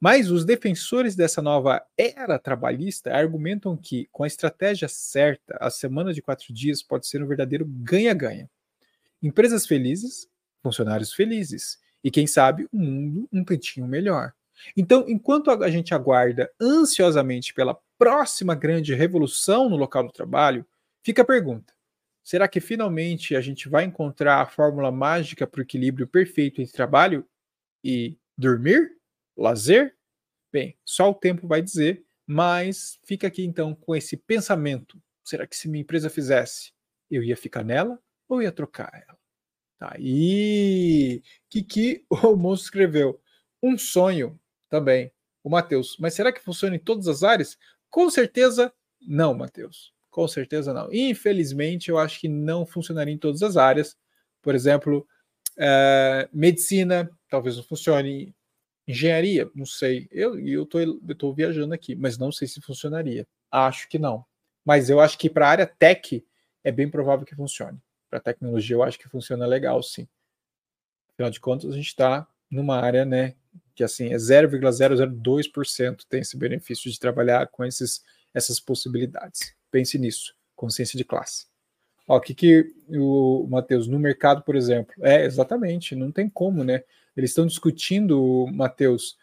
Mas 0.02 0.32
os 0.32 0.44
defensores 0.44 1.14
dessa 1.14 1.40
nova 1.40 1.80
era 1.96 2.36
trabalhista 2.36 3.14
argumentam 3.14 3.76
que, 3.76 4.08
com 4.10 4.24
a 4.24 4.26
estratégia 4.26 4.88
certa, 4.88 5.56
a 5.60 5.70
semana 5.70 6.12
de 6.12 6.20
quatro 6.20 6.52
dias 6.52 6.82
pode 6.82 7.06
ser 7.06 7.22
um 7.22 7.26
verdadeiro 7.28 7.64
ganha-ganha. 7.64 8.50
Empresas 9.22 9.64
felizes, 9.64 10.28
funcionários 10.60 11.12
felizes, 11.12 11.78
e 12.02 12.10
quem 12.10 12.26
sabe 12.26 12.68
um 12.72 12.80
mundo 12.80 13.28
um 13.32 13.44
tantinho 13.44 13.86
melhor. 13.86 14.32
Então, 14.76 15.04
enquanto 15.06 15.52
a 15.52 15.70
gente 15.70 15.94
aguarda 15.94 16.50
ansiosamente 16.60 17.54
pela 17.54 17.78
próxima 17.96 18.56
grande 18.56 18.94
revolução 18.94 19.70
no 19.70 19.76
local 19.76 20.02
do 20.02 20.12
trabalho, 20.12 20.66
fica 21.04 21.22
a 21.22 21.24
pergunta: 21.24 21.72
será 22.24 22.48
que 22.48 22.58
finalmente 22.58 23.36
a 23.36 23.40
gente 23.40 23.68
vai 23.68 23.84
encontrar 23.84 24.40
a 24.40 24.46
fórmula 24.46 24.90
mágica 24.90 25.46
para 25.46 25.60
o 25.60 25.62
equilíbrio 25.62 26.08
perfeito 26.08 26.60
entre 26.60 26.72
trabalho 26.72 27.24
e 27.84 28.18
dormir? 28.36 29.00
Lazer? 29.36 29.96
Bem, 30.52 30.76
só 30.84 31.10
o 31.10 31.14
tempo 31.14 31.46
vai 31.46 31.62
dizer, 31.62 32.04
mas 32.26 32.98
fica 33.04 33.26
aqui 33.26 33.44
então 33.44 33.74
com 33.74 33.94
esse 33.96 34.16
pensamento: 34.16 35.00
será 35.24 35.46
que 35.46 35.56
se 35.56 35.68
minha 35.68 35.82
empresa 35.82 36.10
fizesse, 36.10 36.72
eu 37.10 37.22
ia 37.22 37.36
ficar 37.36 37.64
nela 37.64 37.98
ou 38.28 38.42
ia 38.42 38.52
trocar 38.52 38.90
ela? 38.94 39.18
Tá 39.78 39.94
aí, 39.96 41.22
que 41.48 42.04
o 42.10 42.36
moço 42.36 42.64
escreveu 42.64 43.20
um 43.62 43.76
sonho 43.76 44.38
também, 44.68 45.12
o 45.42 45.50
Matheus. 45.50 45.96
Mas 45.98 46.14
será 46.14 46.32
que 46.32 46.40
funciona 46.40 46.76
em 46.76 46.78
todas 46.78 47.08
as 47.08 47.22
áreas? 47.22 47.58
Com 47.90 48.08
certeza 48.08 48.72
não, 49.00 49.34
Matheus. 49.34 49.92
Com 50.10 50.28
certeza 50.28 50.72
não. 50.72 50.92
Infelizmente, 50.92 51.88
eu 51.88 51.98
acho 51.98 52.20
que 52.20 52.28
não 52.28 52.64
funcionaria 52.66 53.12
em 53.12 53.18
todas 53.18 53.42
as 53.42 53.56
áreas. 53.56 53.96
Por 54.40 54.54
exemplo, 54.54 55.06
é, 55.58 56.28
medicina 56.32 57.10
talvez 57.28 57.56
não 57.56 57.64
funcione, 57.64 58.34
Engenharia, 58.92 59.50
não 59.54 59.64
sei. 59.64 60.06
Eu 60.10 60.66
tô 60.66 61.32
viajando 61.32 61.72
aqui, 61.72 61.94
mas 61.94 62.18
não 62.18 62.30
sei 62.30 62.46
se 62.46 62.60
funcionaria. 62.60 63.26
Acho 63.50 63.88
que 63.88 63.98
não. 63.98 64.24
Mas 64.64 64.90
eu 64.90 65.00
acho 65.00 65.18
que 65.18 65.30
para 65.30 65.46
a 65.46 65.50
área 65.50 65.66
tech 65.66 66.24
é 66.62 66.70
bem 66.70 66.88
provável 66.88 67.26
que 67.26 67.34
funcione. 67.34 67.78
Para 68.10 68.20
tecnologia 68.20 68.76
eu 68.76 68.82
acho 68.82 68.98
que 68.98 69.08
funciona 69.08 69.46
legal, 69.46 69.82
sim. 69.82 70.06
Afinal 71.14 71.30
de 71.30 71.40
contas, 71.40 71.72
a 71.72 71.74
gente 71.74 71.86
está 71.86 72.28
numa 72.50 72.78
área, 72.78 73.04
né, 73.04 73.34
que 73.74 73.82
assim 73.82 74.12
é 74.12 74.16
0,002% 74.16 76.04
tem 76.08 76.20
esse 76.20 76.36
benefício 76.36 76.90
de 76.90 76.98
trabalhar 76.98 77.46
com 77.48 77.64
esses, 77.64 78.04
essas 78.34 78.60
possibilidades. 78.60 79.54
Pense 79.70 79.98
nisso, 79.98 80.34
consciência 80.54 80.98
de 80.98 81.04
classe. 81.04 81.46
O 82.06 82.20
que, 82.20 82.34
que 82.34 82.66
o 82.90 83.46
Matheus, 83.48 83.88
no 83.88 83.98
mercado, 83.98 84.42
por 84.42 84.54
exemplo, 84.54 84.94
é 85.00 85.24
exatamente, 85.24 85.96
não 85.96 86.12
tem 86.12 86.28
como, 86.28 86.62
né? 86.62 86.84
Eles 87.16 87.30
estão 87.30 87.46
discutindo, 87.46 88.46
Matheus, 88.52 89.16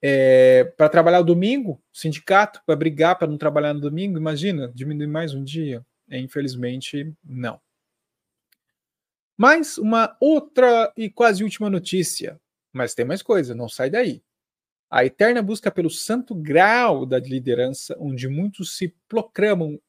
é, 0.00 0.64
para 0.76 0.88
trabalhar 0.88 1.20
o 1.20 1.24
domingo, 1.24 1.80
sindicato, 1.92 2.60
para 2.66 2.74
brigar 2.74 3.16
para 3.16 3.28
não 3.28 3.38
trabalhar 3.38 3.72
no 3.72 3.80
domingo, 3.80 4.18
imagina, 4.18 4.70
diminuir 4.74 5.06
mais 5.06 5.32
um 5.34 5.44
dia. 5.44 5.84
É, 6.10 6.18
infelizmente, 6.18 7.12
não. 7.24 7.60
Mais 9.36 9.78
uma 9.78 10.16
outra 10.20 10.92
e 10.96 11.08
quase 11.08 11.42
última 11.42 11.70
notícia, 11.70 12.40
mas 12.72 12.94
tem 12.94 13.04
mais 13.04 13.22
coisa, 13.22 13.54
não 13.54 13.68
sai 13.68 13.90
daí. 13.90 14.22
A 14.90 15.04
eterna 15.04 15.40
busca 15.40 15.70
pelo 15.70 15.88
santo 15.88 16.34
grau 16.34 17.06
da 17.06 17.18
liderança, 17.18 17.96
onde 17.98 18.28
muitos 18.28 18.76
se 18.76 18.94
proclamam, 19.08 19.80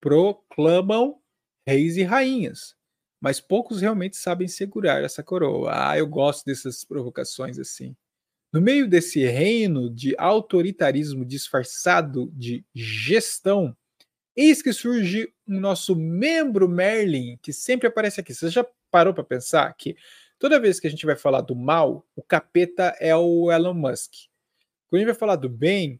proclamam 0.00 1.18
reis 1.66 1.96
e 1.96 2.02
rainhas, 2.02 2.76
mas 3.24 3.40
poucos 3.40 3.80
realmente 3.80 4.18
sabem 4.18 4.46
segurar 4.46 5.02
essa 5.02 5.22
coroa. 5.22 5.70
Ah, 5.72 5.96
eu 5.96 6.06
gosto 6.06 6.44
dessas 6.44 6.84
provocações 6.84 7.58
assim. 7.58 7.96
No 8.52 8.60
meio 8.60 8.86
desse 8.86 9.24
reino 9.24 9.88
de 9.88 10.14
autoritarismo 10.18 11.24
disfarçado 11.24 12.30
de 12.34 12.62
gestão, 12.74 13.74
eis 14.36 14.60
que 14.60 14.74
surge 14.74 15.32
o 15.48 15.54
nosso 15.54 15.96
membro 15.96 16.68
Merlin, 16.68 17.38
que 17.40 17.50
sempre 17.50 17.88
aparece 17.88 18.20
aqui. 18.20 18.34
Você 18.34 18.50
já 18.50 18.66
parou 18.90 19.14
para 19.14 19.24
pensar 19.24 19.72
que 19.72 19.96
toda 20.38 20.60
vez 20.60 20.78
que 20.78 20.86
a 20.86 20.90
gente 20.90 21.06
vai 21.06 21.16
falar 21.16 21.40
do 21.40 21.56
mal, 21.56 22.06
o 22.14 22.22
capeta 22.22 22.94
é 23.00 23.16
o 23.16 23.50
Elon 23.50 23.72
Musk. 23.72 24.12
Quando 24.86 24.96
a 24.96 24.98
gente 24.98 25.12
vai 25.12 25.18
falar 25.18 25.36
do 25.36 25.48
bem, 25.48 25.98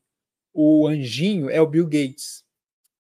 o 0.53 0.87
anjinho 0.87 1.49
é 1.49 1.59
o 1.59 1.67
Bill 1.67 1.87
Gates. 1.87 2.45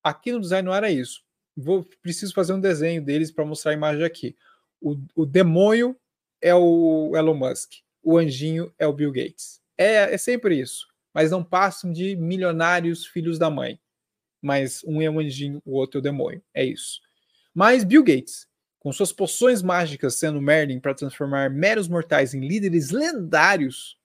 Aqui 0.03 0.33
no 0.33 0.41
design 0.41 0.65
não 0.65 0.75
era 0.75 0.91
isso. 0.91 1.23
Vou, 1.57 1.85
preciso 2.03 2.35
fazer 2.35 2.53
um 2.53 2.61
desenho 2.61 3.03
deles 3.03 3.31
para 3.31 3.45
mostrar 3.45 3.71
a 3.71 3.75
imagem 3.75 4.05
aqui. 4.05 4.37
O, 4.81 4.97
o 5.15 5.25
demônio 5.25 5.97
é 6.41 6.55
o 6.55 7.13
Elon 7.17 7.35
Musk 7.35 7.85
o 8.05 8.19
anjinho 8.19 8.73
é 8.79 8.87
o 8.87 8.93
Bill 8.93 9.11
Gates. 9.11 9.61
É, 9.77 10.15
é 10.15 10.19
sempre 10.19 10.61
isso. 10.61 10.87
Mas 11.13 11.31
não 11.31 11.43
passam 11.43 11.91
de 11.91 12.15
milionários 12.15 13.07
filhos 13.07 13.39
da 13.39 13.49
mãe. 13.49 13.81
Mas 14.43 14.85
um 14.85 15.01
é 15.01 15.09
o 15.09 15.19
anjinho, 15.19 15.63
o 15.65 15.73
outro 15.73 15.99
é 15.99 16.01
o 16.01 16.03
demônio. 16.03 16.43
É 16.53 16.63
isso. 16.63 17.01
Mas 17.55 17.83
Bill 17.83 18.05
Gates, 18.05 18.47
com 18.79 18.93
suas 18.93 19.13
poções 19.13 19.63
mágicas 19.63 20.17
sendo 20.17 20.41
Merlin 20.43 20.79
para 20.79 20.95
transformar 20.95 21.49
meros 21.49 21.89
mortais 21.89 22.35
em 22.35 22.47
líderes 22.47 22.91
lendários, 22.91 23.99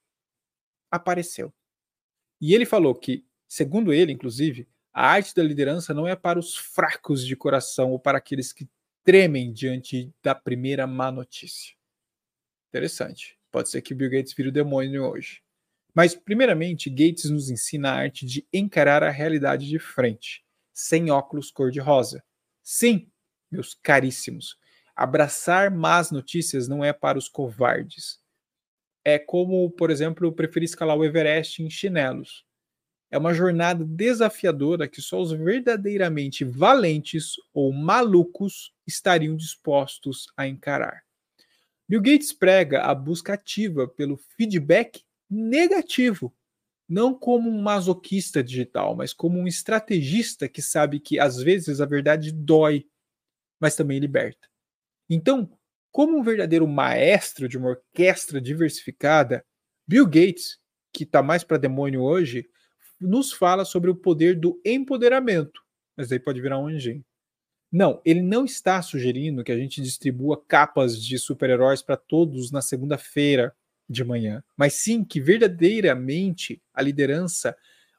apareceu. 0.90 1.54
E 2.40 2.56
ele 2.56 2.66
falou 2.66 2.96
que, 2.96 3.26
segundo 3.50 3.92
ele, 3.92 4.14
inclusive, 4.14 4.66
a 4.94 5.08
arte 5.08 5.34
da 5.36 5.44
liderança 5.44 5.94
não 5.94 6.08
é 6.08 6.16
para 6.16 6.40
os 6.40 6.56
fracos 6.56 7.26
de 7.26 7.36
coração 7.36 7.92
ou 7.92 8.00
para 8.00 8.18
aqueles 8.18 8.52
que 8.52 8.68
tremem 9.04 9.52
diante 9.52 10.14
da 10.24 10.36
primeira 10.36 10.86
má 10.86 11.12
notícia. 11.12 11.76
Interessante. 12.70 13.38
Pode 13.52 13.70
ser 13.70 13.82
que 13.82 13.94
Bill 13.94 14.12
Gates 14.12 14.34
vire 14.34 14.50
o 14.50 14.52
demônio 14.52 15.04
hoje. 15.04 15.42
Mas, 15.94 16.14
primeiramente, 16.16 16.90
Gates 16.90 17.30
nos 17.30 17.50
ensina 17.50 17.90
a 17.92 17.96
arte 17.96 18.26
de 18.26 18.48
encarar 18.54 19.04
a 19.04 19.10
realidade 19.10 19.68
de 19.68 19.80
frente, 19.80 20.46
sem 20.74 21.10
óculos 21.10 21.50
cor-de-rosa. 21.50 22.24
Sim, 22.62 23.10
meus 23.52 23.74
caríssimos, 23.74 24.58
abraçar 24.96 25.72
más 25.72 26.12
notícias 26.12 26.68
não 26.68 26.86
é 26.86 26.94
para 26.94 27.18
os 27.18 27.28
covardes. 27.28 28.20
É 29.04 29.18
como, 29.18 29.72
por 29.72 29.90
exemplo, 29.90 30.32
preferir 30.32 30.66
escalar 30.66 30.98
o 30.98 31.04
Everest 31.04 31.64
em 31.64 31.70
chinelos. 31.70 32.46
É 33.12 33.18
uma 33.18 33.34
jornada 33.34 33.84
desafiadora 33.84 34.88
que 34.88 35.02
só 35.02 35.20
os 35.20 35.32
verdadeiramente 35.32 36.44
valentes 36.44 37.34
ou 37.54 37.74
malucos 37.74 38.72
estariam 38.86 39.36
dispostos 39.36 40.28
a 40.38 40.48
encarar. 40.48 41.04
Bill 41.88 42.02
Gates 42.02 42.32
prega 42.32 42.84
a 42.84 42.94
busca 42.94 43.34
ativa 43.34 43.88
pelo 43.88 44.16
feedback 44.38 45.04
negativo, 45.28 46.32
não 46.88 47.14
como 47.14 47.50
um 47.50 47.62
masoquista 47.62 48.44
digital, 48.44 48.96
mas 48.96 49.12
como 49.12 49.40
um 49.40 49.48
estrategista 49.48 50.48
que 50.48 50.62
sabe 50.62 51.00
que 51.00 51.20
às 51.20 51.38
vezes 51.42 51.82
a 51.82 51.86
verdade 51.86 52.32
dói, 52.32 52.86
mas 53.60 53.76
também 53.76 54.00
liberta. 54.00 54.48
Então, 55.10 55.52
como 55.92 56.16
um 56.16 56.24
verdadeiro 56.24 56.68
maestro 56.68 57.50
de 57.50 57.58
uma 57.58 57.70
orquestra 57.70 58.40
diversificada, 58.40 59.44
Bill 59.88 60.06
Gates, 60.06 60.60
que 60.94 61.04
está 61.04 61.24
mais 61.24 61.44
para 61.44 61.58
demônio 61.58 62.02
hoje, 62.02 62.48
nos 63.00 63.32
fala 63.32 63.66
sobre 63.66 63.90
o 63.90 63.96
poder 63.96 64.40
do 64.40 64.60
empoderamento, 64.66 65.62
mas 65.96 66.12
aí 66.12 66.20
pode 66.20 66.42
virar 66.42 66.60
um 66.60 66.68
anjinho. 66.68 67.04
Não, 67.72 68.02
ele 68.04 68.22
não 68.22 68.46
está 68.46 68.82
sugerindo 68.82 69.44
que 69.44 69.52
a 69.52 69.58
gente 69.58 69.82
distribua 69.82 70.44
capas 70.48 71.02
de 71.02 71.20
super-heróis 71.20 71.82
para 71.82 71.96
todos 71.96 72.52
na 72.52 72.62
segunda-feira 72.62 73.56
de 73.88 74.04
manhã, 74.04 74.44
mas 74.58 74.74
sim 74.74 75.04
que 75.04 75.20
verdadeiramente 75.22 76.62
a 76.74 76.82
liderança 76.82 77.56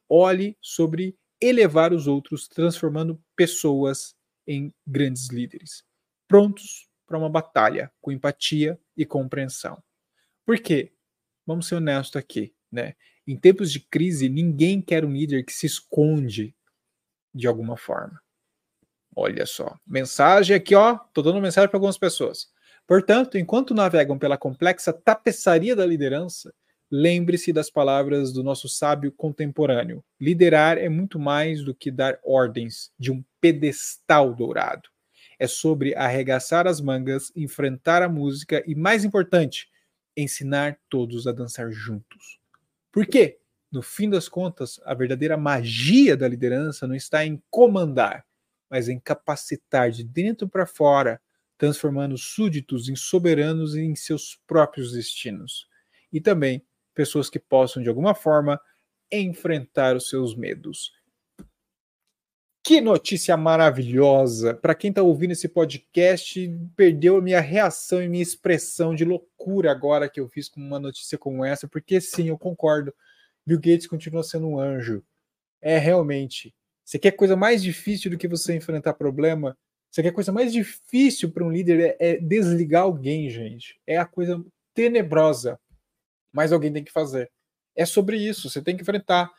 olhe 0.09 0.57
sobre 0.61 1.17
elevar 1.41 1.93
os 1.93 2.07
outros, 2.07 2.49
transformando 2.49 3.21
pessoas 3.37 4.15
em 4.47 4.75
grandes 4.87 5.29
líderes, 5.29 5.85
prontos 6.27 6.89
para 7.07 7.19
uma 7.19 7.31
batalha 7.31 7.93
com 8.01 8.13
empatia 8.13 8.79
e 8.97 9.07
compreensão. 9.07 9.83
Por 10.45 10.59
quê? 10.59 10.93
Vamos 11.47 11.67
ser 11.67 11.77
honestos 11.77 12.17
aqui, 12.17 12.55
né? 12.71 12.95
Em 13.27 13.37
tempos 13.37 13.71
de 13.71 13.81
crise, 13.81 14.29
ninguém 14.29 14.81
quer 14.81 15.05
um 15.05 15.13
líder 15.13 15.45
que 15.45 15.53
se 15.53 15.67
esconde 15.67 16.55
de 17.35 17.47
alguma 17.47 17.77
forma. 17.77 18.21
Olha 19.15 19.45
só, 19.45 19.79
mensagem 19.87 20.57
aqui, 20.57 20.75
ó, 20.75 20.97
tô 21.13 21.23
dando 21.23 21.41
mensagem 21.41 21.69
para 21.69 21.77
algumas 21.77 21.99
pessoas. 21.99 22.49
Portanto, 22.87 23.39
enquanto 23.39 23.75
navegam 23.75 24.19
pela 24.19 24.39
complexa 24.39 24.93
tapeçaria 24.93 25.77
da 25.77 25.87
liderança, 25.87 26.53
lembre-se 26.91 27.53
das 27.53 27.71
palavras 27.71 28.33
do 28.33 28.43
nosso 28.43 28.69
sábio 28.69 29.13
contemporâneo. 29.13 30.03
Liderar 30.21 30.77
é 30.77 30.89
muito 30.89 31.19
mais 31.19 31.63
do 31.63 31.75
que 31.75 31.91
dar 31.91 32.19
ordens 32.25 32.91
de 32.99 33.13
um 33.13 33.23
pedestal 33.41 34.35
dourado. 34.35 34.89
É 35.39 35.47
sobre 35.47 35.95
arregaçar 35.95 36.67
as 36.67 36.81
mangas, 36.81 37.33
enfrentar 37.37 38.03
a 38.03 38.09
música 38.09 38.63
e, 38.67 38.75
mais 38.75 39.05
importante, 39.05 39.69
ensinar 40.17 40.79
todos 40.89 41.27
a 41.27 41.33
dançar 41.33 41.71
juntos. 41.71 42.40
Por 42.93 43.07
quê? 43.07 43.39
No 43.71 43.83
fim 43.83 44.11
das 44.11 44.29
contas, 44.29 44.81
a 44.85 44.95
verdadeira 44.95 45.37
magia 45.37 46.17
da 46.17 46.27
liderança 46.27 46.87
não 46.87 46.95
está 46.95 47.25
em 47.25 47.41
comandar, 47.51 48.27
mas 48.69 48.89
em 48.89 48.99
capacitar 48.99 49.91
de 49.91 50.03
dentro 50.03 50.49
para 50.49 50.67
fora, 50.67 51.21
transformando 51.57 52.19
súditos 52.19 52.89
em 52.89 52.97
soberanos 52.97 53.77
em 53.77 53.95
seus 53.95 54.41
próprios 54.47 54.93
destinos. 54.93 55.69
E 56.13 56.21
também 56.21 56.65
pessoas 56.95 57.31
que 57.31 57.39
possam, 57.39 57.83
de 57.83 57.89
alguma 57.89 58.15
forma, 58.15 58.61
enfrentar 59.13 59.97
os 59.97 60.09
seus 60.09 60.35
medos. 60.35 60.93
Que 62.63 62.81
notícia 62.81 63.37
maravilhosa! 63.37 64.55
Para 64.55 64.75
quem 64.75 64.91
está 64.91 65.03
ouvindo 65.03 65.33
esse 65.33 65.49
podcast, 65.49 66.49
perdeu 66.77 67.17
a 67.17 67.23
minha 67.23 67.41
reação 67.41 68.03
e 68.03 68.09
minha 68.09 68.23
expressão 68.23 68.95
de 68.95 69.05
loucura 69.05 69.71
agora 69.71 70.09
que 70.09 70.21
eu 70.21 70.29
fiz 70.29 70.49
com 70.49 70.61
uma 70.61 70.79
notícia 70.79 71.17
como 71.17 71.45
essa, 71.45 71.67
porque 71.67 72.01
sim, 72.01 72.29
eu 72.29 72.39
concordo. 72.39 72.95
Bill 73.47 73.59
Gates 73.59 73.87
continua 73.87 74.23
sendo 74.23 74.47
um 74.49 74.61
anjo. 74.61 75.03
É 75.61 75.79
realmente 75.79 76.55
você 76.91 76.99
quer 76.99 77.13
coisa 77.13 77.37
mais 77.37 77.63
difícil 77.63 78.11
do 78.11 78.19
que 78.19 78.27
você 78.27 78.53
enfrentar 78.53 78.95
problema? 78.95 79.57
Você 79.89 80.03
quer 80.03 80.11
coisa 80.11 80.33
mais 80.33 80.53
difícil 80.53 81.31
para 81.31 81.45
um 81.45 81.51
líder 81.53 81.79
é, 81.81 81.97
é, 82.01 82.17
desligar 82.19 82.83
alguém, 82.83 83.31
gente. 83.31 83.81
É 83.87 83.97
a 83.97 84.05
coisa 84.05 84.45
tenebrosa. 84.75 85.57
Mas 86.33 86.51
alguém 86.51 86.73
tem 86.73 86.83
que 86.83 86.91
fazer. 86.91 87.31
É 87.77 87.87
sobre 87.87 88.17
isso. 88.17 88.51
Você 88.51 88.61
tem 88.61 88.75
que 88.75 88.83
enfrentar. 88.83 89.31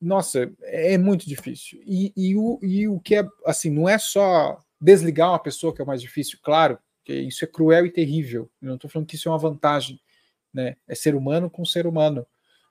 Nossa, 0.00 0.50
é 0.62 0.98
muito 0.98 1.28
difícil. 1.28 1.80
E, 1.84 2.12
e, 2.16 2.36
o, 2.36 2.58
e 2.62 2.88
o 2.88 3.00
que 3.00 3.16
é 3.16 3.26
assim, 3.44 3.70
não 3.70 3.88
é 3.88 3.98
só 3.98 4.62
desligar 4.80 5.30
uma 5.30 5.38
pessoa 5.38 5.74
que 5.74 5.80
é 5.80 5.84
o 5.84 5.86
mais 5.86 6.00
difícil, 6.00 6.38
claro, 6.42 6.78
que 7.04 7.12
isso 7.12 7.44
é 7.44 7.48
cruel 7.48 7.86
e 7.86 7.92
terrível. 7.92 8.50
Eu 8.60 8.68
não 8.68 8.74
estou 8.76 8.90
falando 8.90 9.08
que 9.08 9.16
isso 9.16 9.28
é 9.28 9.32
uma 9.32 9.38
vantagem, 9.38 10.00
né? 10.52 10.76
É 10.86 10.94
ser 10.94 11.14
humano 11.14 11.48
com 11.48 11.64
ser 11.64 11.86
humano. 11.86 12.26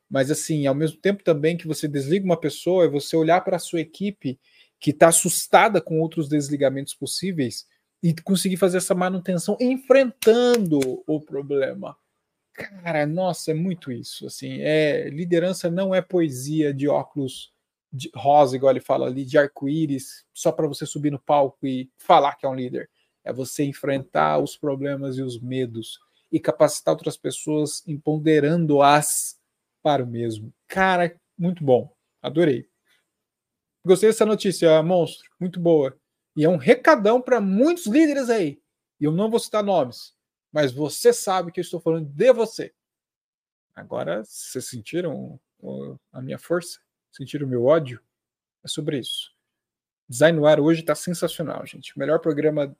Mas 0.09 0.29
assim, 0.29 0.67
ao 0.67 0.75
mesmo 0.75 0.97
tempo 0.97 1.23
também 1.23 1.57
que 1.57 1.67
você 1.67 1.87
desliga 1.87 2.25
uma 2.25 2.39
pessoa, 2.39 2.85
é 2.85 2.89
você 2.89 3.15
olhar 3.15 3.41
para 3.41 3.55
a 3.55 3.59
sua 3.59 3.81
equipe 3.81 4.39
que 4.79 4.91
está 4.91 5.07
assustada 5.07 5.81
com 5.81 5.99
outros 5.99 6.29
desligamentos 6.29 6.93
possíveis 6.93 7.65
e 8.03 8.13
conseguir 8.13 8.57
fazer 8.57 8.77
essa 8.77 8.93
manutenção 8.93 9.57
enfrentando 9.59 11.03
o 11.07 11.19
problema. 11.19 11.97
Cara, 12.55 13.05
nossa, 13.05 13.51
é 13.51 13.53
muito 13.53 13.91
isso. 13.91 14.25
Assim, 14.25 14.61
é 14.61 15.09
liderança 15.09 15.69
não 15.69 15.93
é 15.93 16.01
poesia 16.01 16.73
de 16.73 16.87
óculos 16.87 17.53
de 17.91 18.09
rosa, 18.15 18.55
igual 18.55 18.71
ele 18.71 18.79
fala 18.79 19.07
ali, 19.07 19.25
de 19.25 19.37
arco-íris, 19.37 20.25
só 20.33 20.51
para 20.51 20.67
você 20.67 20.85
subir 20.85 21.11
no 21.11 21.19
palco 21.19 21.65
e 21.67 21.89
falar 21.97 22.35
que 22.35 22.45
é 22.45 22.49
um 22.49 22.55
líder. 22.55 22.89
É 23.23 23.33
você 23.33 23.63
enfrentar 23.63 24.39
os 24.39 24.55
problemas 24.55 25.17
e 25.17 25.21
os 25.21 25.39
medos 25.39 25.99
e 26.31 26.39
capacitar 26.39 26.93
outras 26.93 27.17
pessoas 27.17 27.83
empoderando-as 27.87 29.37
para 29.81 30.03
o 30.03 30.07
mesmo. 30.07 30.53
Cara, 30.67 31.15
muito 31.37 31.63
bom. 31.63 31.93
Adorei. 32.21 32.67
Gostei 33.85 34.09
dessa 34.09 34.25
notícia, 34.25 34.81
monstro. 34.81 35.29
Muito 35.39 35.59
boa. 35.59 35.97
E 36.35 36.43
é 36.43 36.49
um 36.49 36.57
recadão 36.57 37.21
para 37.21 37.39
muitos 37.39 37.85
líderes 37.85 38.29
aí. 38.29 38.59
E 38.99 39.05
eu 39.05 39.11
não 39.11 39.29
vou 39.29 39.39
citar 39.39 39.63
nomes, 39.63 40.13
mas 40.55 40.71
você 40.71 41.11
sabe 41.11 41.51
que 41.51 41.59
eu 41.59 41.63
estou 41.63 41.81
falando 41.81 42.07
de 42.07 42.31
você. 42.31 42.73
Agora, 43.75 44.23
vocês 44.23 44.65
sentiram 44.65 45.37
a 46.13 46.21
minha 46.21 46.39
força? 46.39 46.79
Sentiram 47.11 47.45
o 47.45 47.49
meu 47.49 47.65
ódio? 47.65 48.01
É 48.63 48.67
sobre 48.69 48.97
isso. 48.97 49.35
Design 50.07 50.39
no 50.39 50.45
ar 50.45 50.61
hoje 50.61 50.79
está 50.79 50.95
sensacional, 50.95 51.65
gente. 51.65 51.99
Melhor 51.99 52.19
programa 52.21 52.73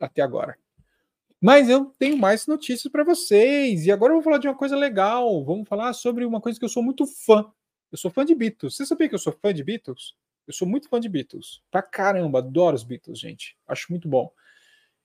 até 0.00 0.22
agora. 0.22 0.58
Mas 1.40 1.68
eu 1.68 1.84
tenho 1.84 2.18
mais 2.18 2.48
notícias 2.48 2.90
para 2.90 3.04
vocês. 3.04 3.86
E 3.86 3.92
agora 3.92 4.10
eu 4.10 4.16
vou 4.16 4.24
falar 4.24 4.38
de 4.38 4.48
uma 4.48 4.56
coisa 4.56 4.74
legal. 4.74 5.44
Vamos 5.44 5.68
falar 5.68 5.92
sobre 5.92 6.24
uma 6.24 6.40
coisa 6.40 6.58
que 6.58 6.64
eu 6.64 6.68
sou 6.68 6.82
muito 6.82 7.06
fã. 7.06 7.48
Eu 7.92 7.98
sou 7.98 8.10
fã 8.10 8.24
de 8.24 8.34
Beatles. 8.34 8.74
Você 8.74 8.84
sabia 8.84 9.08
que 9.08 9.14
eu 9.14 9.20
sou 9.20 9.32
fã 9.32 9.54
de 9.54 9.62
Beatles? 9.62 10.16
Eu 10.48 10.52
sou 10.52 10.66
muito 10.66 10.88
fã 10.88 10.98
de 10.98 11.08
Beatles. 11.08 11.62
Pra 11.70 11.80
caramba, 11.80 12.40
adoro 12.40 12.74
os 12.74 12.82
Beatles, 12.82 13.20
gente. 13.20 13.56
Acho 13.68 13.86
muito 13.92 14.08
bom. 14.08 14.32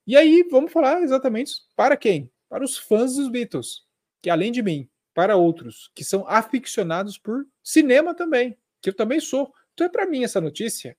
E 0.10 0.18
aí, 0.18 0.42
vamos 0.50 0.72
falar 0.72 1.04
exatamente 1.04 1.54
para 1.76 1.96
quem? 1.96 2.32
Para 2.50 2.64
os 2.64 2.76
fãs 2.76 3.16
dos 3.16 3.30
Beatles, 3.30 3.86
que 4.24 4.30
além 4.32 4.52
de 4.52 4.60
mim, 4.60 4.90
para 5.14 5.36
outros 5.36 5.92
que 5.94 6.04
são 6.04 6.28
aficionados 6.28 7.16
por 7.16 7.46
cinema 7.62 8.16
também, 8.16 8.58
que 8.82 8.90
eu 8.90 8.96
também 8.96 9.20
sou. 9.20 9.54
Então 9.72 9.86
é 9.86 9.90
para 9.90 10.08
mim 10.08 10.24
essa 10.24 10.42
notícia. 10.42 10.98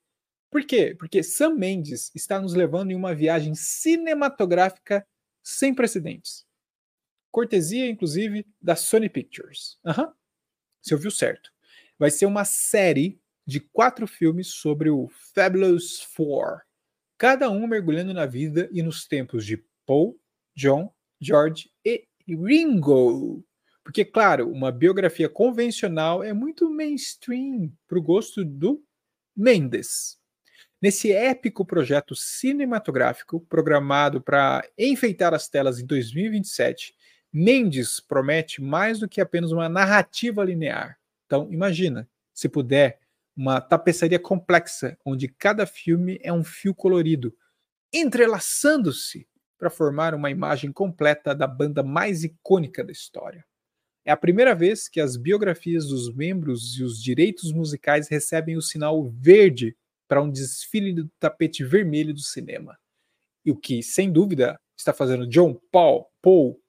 Por 0.49 0.63
quê? 0.63 0.95
Porque 0.97 1.21
Sam 1.23 1.55
Mendes 1.55 2.09
está 2.15 2.39
nos 2.39 2.53
levando 2.53 2.91
em 2.91 2.95
uma 2.95 3.13
viagem 3.13 3.53
cinematográfica 3.53 5.05
sem 5.43 5.75
precedentes. 5.75 6.45
Cortesia, 7.29 7.89
inclusive, 7.89 8.47
da 8.61 8.77
Sony 8.77 9.09
Pictures. 9.09 9.77
Uhum. 9.83 10.09
Você 10.81 10.93
ouviu 10.93 11.11
certo. 11.11 11.51
Vai 11.99 12.11
ser 12.11 12.27
uma 12.27 12.45
série 12.45 13.19
de 13.45 13.59
quatro 13.59 14.07
filmes 14.07 14.53
sobre 14.53 14.89
o 14.89 15.09
Fabulous 15.35 16.01
Four, 16.01 16.61
cada 17.21 17.51
um 17.51 17.67
mergulhando 17.67 18.15
na 18.15 18.25
vida 18.25 18.67
e 18.71 18.81
nos 18.81 19.05
tempos 19.05 19.45
de 19.45 19.63
Paul, 19.85 20.19
John, 20.55 20.91
George 21.19 21.69
e 21.85 22.07
Ringo. 22.27 23.45
Porque, 23.83 24.03
claro, 24.03 24.51
uma 24.51 24.71
biografia 24.71 25.29
convencional 25.29 26.23
é 26.23 26.33
muito 26.33 26.67
mainstream 26.67 27.71
para 27.87 27.99
o 27.99 28.01
gosto 28.01 28.43
do 28.43 28.83
Mendes. 29.37 30.17
Nesse 30.81 31.11
épico 31.11 31.63
projeto 31.63 32.15
cinematográfico, 32.15 33.39
programado 33.41 34.19
para 34.19 34.67
enfeitar 34.75 35.31
as 35.31 35.47
telas 35.47 35.79
em 35.79 35.85
2027, 35.85 36.95
Mendes 37.31 37.99
promete 37.99 38.63
mais 38.63 38.97
do 38.97 39.07
que 39.07 39.21
apenas 39.21 39.51
uma 39.51 39.69
narrativa 39.69 40.43
linear. 40.43 40.97
Então, 41.27 41.47
imagina, 41.51 42.09
se 42.33 42.49
puder, 42.49 42.99
uma 43.35 43.61
tapeçaria 43.61 44.19
complexa, 44.19 44.97
onde 45.05 45.27
cada 45.27 45.65
filme 45.65 46.19
é 46.21 46.31
um 46.31 46.43
fio 46.43 46.73
colorido, 46.75 47.35
entrelaçando-se 47.93 49.27
para 49.57 49.69
formar 49.69 50.13
uma 50.15 50.31
imagem 50.31 50.71
completa 50.71 51.35
da 51.35 51.47
banda 51.47 51.83
mais 51.83 52.23
icônica 52.23 52.83
da 52.83 52.91
história. 52.91 53.45
É 54.03 54.11
a 54.11 54.17
primeira 54.17 54.55
vez 54.55 54.89
que 54.89 54.99
as 54.99 55.15
biografias 55.15 55.87
dos 55.87 56.13
membros 56.13 56.77
e 56.79 56.83
os 56.83 57.01
direitos 57.01 57.51
musicais 57.51 58.07
recebem 58.07 58.57
o 58.57 58.61
sinal 58.61 59.07
verde 59.09 59.77
para 60.07 60.21
um 60.21 60.29
desfile 60.29 60.93
do 60.93 61.09
tapete 61.19 61.63
vermelho 61.63 62.13
do 62.13 62.19
cinema. 62.19 62.77
E 63.45 63.51
o 63.51 63.55
que, 63.55 63.81
sem 63.81 64.11
dúvida, 64.11 64.59
está 64.77 64.91
fazendo 64.91 65.27
John, 65.27 65.59
Paul, 65.71 66.07
Paul, 66.21 66.60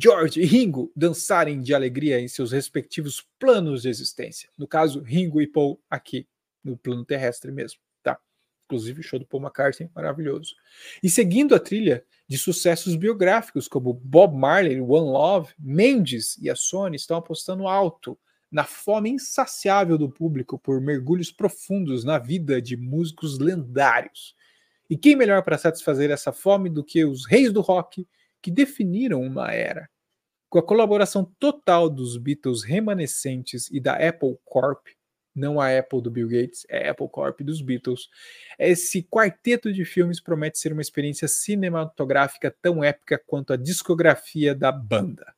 George 0.00 0.40
e 0.40 0.44
Ringo 0.44 0.92
dançarem 0.94 1.60
de 1.60 1.74
alegria 1.74 2.20
em 2.20 2.28
seus 2.28 2.52
respectivos 2.52 3.26
planos 3.38 3.82
de 3.82 3.88
existência. 3.88 4.48
No 4.56 4.66
caso, 4.66 5.02
Ringo 5.02 5.40
e 5.42 5.46
Paul 5.46 5.80
aqui, 5.90 6.26
no 6.62 6.76
plano 6.76 7.04
terrestre 7.04 7.50
mesmo, 7.50 7.80
tá? 8.02 8.18
Inclusive 8.66 9.00
o 9.00 9.02
show 9.02 9.18
do 9.18 9.26
Paul 9.26 9.42
McCartney, 9.42 9.90
maravilhoso. 9.94 10.54
E 11.02 11.08
seguindo 11.08 11.54
a 11.54 11.58
trilha, 11.58 12.04
de 12.28 12.36
sucessos 12.36 12.94
biográficos 12.94 13.66
como 13.66 13.94
Bob 13.94 14.36
Marley, 14.36 14.80
One 14.80 15.10
Love, 15.10 15.54
Mendes 15.58 16.36
e 16.38 16.50
a 16.50 16.54
Sony 16.54 16.96
estão 16.96 17.16
apostando 17.16 17.66
alto 17.66 18.18
na 18.50 18.64
fome 18.64 19.10
insaciável 19.10 19.96
do 19.96 20.10
público 20.10 20.58
por 20.58 20.80
mergulhos 20.80 21.32
profundos 21.32 22.04
na 22.04 22.18
vida 22.18 22.60
de 22.60 22.76
músicos 22.76 23.38
lendários. 23.38 24.34
E 24.88 24.96
quem 24.96 25.16
melhor 25.16 25.42
para 25.42 25.58
satisfazer 25.58 26.10
essa 26.10 26.32
fome 26.32 26.68
do 26.68 26.84
que 26.84 27.04
os 27.04 27.26
reis 27.26 27.52
do 27.52 27.60
rock 27.60 28.06
que 28.42 28.50
definiram 28.50 29.22
uma 29.22 29.52
era? 29.52 29.88
Com 30.48 30.58
a 30.58 30.66
colaboração 30.66 31.30
total 31.38 31.90
dos 31.90 32.16
Beatles 32.16 32.62
remanescentes 32.62 33.70
e 33.70 33.78
da 33.78 33.94
Apple 33.94 34.38
Corp, 34.44 34.86
não 35.34 35.60
a 35.60 35.76
Apple 35.78 36.02
do 36.02 36.10
Bill 36.10 36.28
Gates, 36.28 36.66
é 36.68 36.88
a 36.88 36.90
Apple 36.90 37.08
Corp 37.08 37.40
dos 37.42 37.60
Beatles. 37.60 38.08
Esse 38.58 39.02
quarteto 39.02 39.72
de 39.72 39.84
filmes 39.84 40.20
promete 40.20 40.58
ser 40.58 40.72
uma 40.72 40.82
experiência 40.82 41.28
cinematográfica 41.28 42.54
tão 42.60 42.82
épica 42.82 43.22
quanto 43.26 43.52
a 43.52 43.56
discografia 43.56 44.54
da 44.54 44.72
banda. 44.72 45.34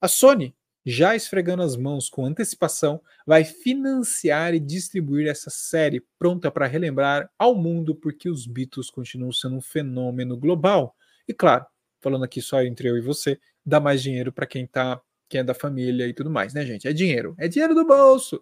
A 0.00 0.08
Sony, 0.08 0.54
já 0.84 1.16
esfregando 1.16 1.62
as 1.62 1.76
mãos 1.76 2.08
com 2.08 2.24
antecipação, 2.24 3.02
vai 3.26 3.44
financiar 3.44 4.54
e 4.54 4.60
distribuir 4.60 5.26
essa 5.26 5.50
série 5.50 6.06
pronta 6.18 6.50
para 6.50 6.66
relembrar 6.66 7.28
ao 7.36 7.54
mundo 7.56 7.94
porque 7.94 8.30
os 8.30 8.46
Beatles 8.46 8.90
continuam 8.90 9.32
sendo 9.32 9.56
um 9.56 9.60
fenômeno 9.60 10.36
global. 10.36 10.94
E 11.26 11.34
claro, 11.34 11.66
falando 12.06 12.22
aqui 12.22 12.40
só 12.40 12.62
entre 12.62 12.88
eu 12.88 12.96
e 12.96 13.00
você, 13.00 13.36
dá 13.64 13.80
mais 13.80 14.00
dinheiro 14.00 14.32
para 14.32 14.46
quem 14.46 14.64
tá, 14.64 15.00
quem 15.28 15.40
é 15.40 15.44
da 15.44 15.54
família 15.54 16.06
e 16.06 16.14
tudo 16.14 16.30
mais, 16.30 16.54
né, 16.54 16.64
gente? 16.64 16.86
É 16.86 16.92
dinheiro, 16.92 17.34
é 17.36 17.48
dinheiro 17.48 17.74
do 17.74 17.84
bolso. 17.84 18.40